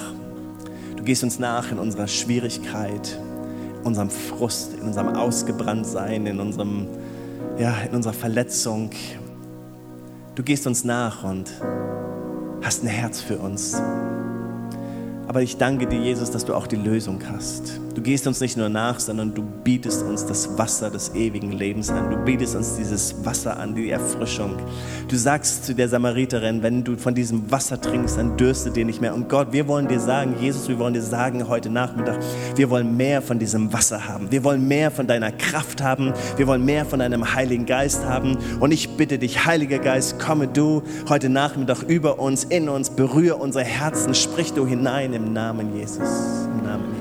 Du 0.96 1.04
gehst 1.04 1.26
uns 1.26 1.40
nach 1.40 1.70
in 1.70 1.78
unserer 1.78 2.08
Schwierigkeit, 2.08 3.20
in 3.82 3.86
unserem 3.86 4.10
Frust, 4.10 4.76
in 4.76 4.84
unserem 4.84 5.10
Ausgebranntsein, 5.10 6.26
in, 6.26 6.40
unserem, 6.40 6.88
ja, 7.60 7.82
in 7.82 7.96
unserer 7.96 8.14
Verletzung. 8.14 8.92
Du 10.36 10.44
gehst 10.44 10.66
uns 10.68 10.86
nach 10.86 11.26
und 11.26 11.52
hast 12.62 12.82
ein 12.82 12.88
Herz 12.88 13.20
für 13.20 13.40
uns. 13.40 13.74
Aber 15.28 15.42
ich 15.42 15.58
danke 15.58 15.86
dir, 15.86 16.00
Jesus, 16.00 16.32
dass 16.32 16.46
du 16.46 16.54
auch 16.54 16.68
die 16.68 16.78
Lösung 16.78 17.22
hast. 17.30 17.82
Du 17.94 18.02
gehst 18.02 18.26
uns 18.26 18.40
nicht 18.40 18.56
nur 18.56 18.70
nach, 18.70 19.00
sondern 19.00 19.34
du 19.34 19.44
bietest 19.44 20.04
uns 20.04 20.26
das 20.26 20.58
Wasser 20.58 20.90
des 20.90 21.14
ewigen 21.14 21.52
Lebens 21.52 21.90
an. 21.90 22.10
Du 22.10 22.18
bietest 22.18 22.56
uns 22.56 22.78
dieses 22.78 23.26
Wasser 23.26 23.58
an, 23.58 23.76
die 23.76 23.90
Erfrischung. 23.90 24.56
Du 25.10 25.18
sagst 25.18 25.66
zu 25.66 25.76
der 25.76 25.90
Samariterin, 25.90 26.64
wenn 26.64 26.84
du 26.84 26.96
von 26.96 27.14
diesem 27.14 27.52
Wasser 27.52 27.80
trinkst, 27.82 28.18
dann 28.18 28.38
dürstet 28.38 28.78
dir 28.78 28.86
nicht 28.86 29.02
mehr. 29.02 29.14
Und 29.14 29.28
Gott, 29.28 29.52
wir 29.52 29.68
wollen 29.68 29.90
dir 29.90 30.00
sagen, 30.00 30.36
Jesus, 30.40 30.70
wir 30.70 30.80
wollen 30.80 30.94
dir 30.94 31.02
sagen 31.02 31.50
heute 31.50 31.70
Nachmittag, 31.70 32.20
wir 32.56 32.70
wollen 32.70 32.96
mehr 32.96 33.22
von 33.22 33.40
diesem 33.40 33.74
Wasser 33.74 34.08
haben. 34.08 34.32
Wir 34.32 34.44
wollen 34.44 34.68
mehr 34.68 34.90
von 34.90 35.08
deiner 35.08 35.32
Kraft 35.34 35.84
haben. 35.84 36.14
Wir 36.38 36.48
wollen 36.48 36.64
mehr 36.64 36.86
von 36.86 37.00
deinem 37.00 37.34
Heiligen 37.34 37.66
Geist 37.66 38.06
haben. 38.06 38.38
Und 38.62 38.72
ich 38.72 38.96
bitte 38.96 39.20
dich, 39.20 39.46
Heiliger 39.46 39.80
Geist, 39.80 40.18
komme 40.18 40.48
du 40.48 40.84
heute 41.10 41.30
Nachmittag 41.30 41.84
über 41.84 42.20
uns, 42.20 42.46
in 42.46 42.70
uns, 42.70 42.90
berühre 42.90 43.36
unsere 43.36 43.66
Herzen, 43.66 44.16
sprich 44.16 44.54
du 44.54 44.66
hinein 44.66 45.14
im 45.14 45.34
Namen 45.34 45.76
Jesus. 45.76 45.98
Im 45.98 46.64
Namen 46.66 46.86
Jesus. 46.94 47.01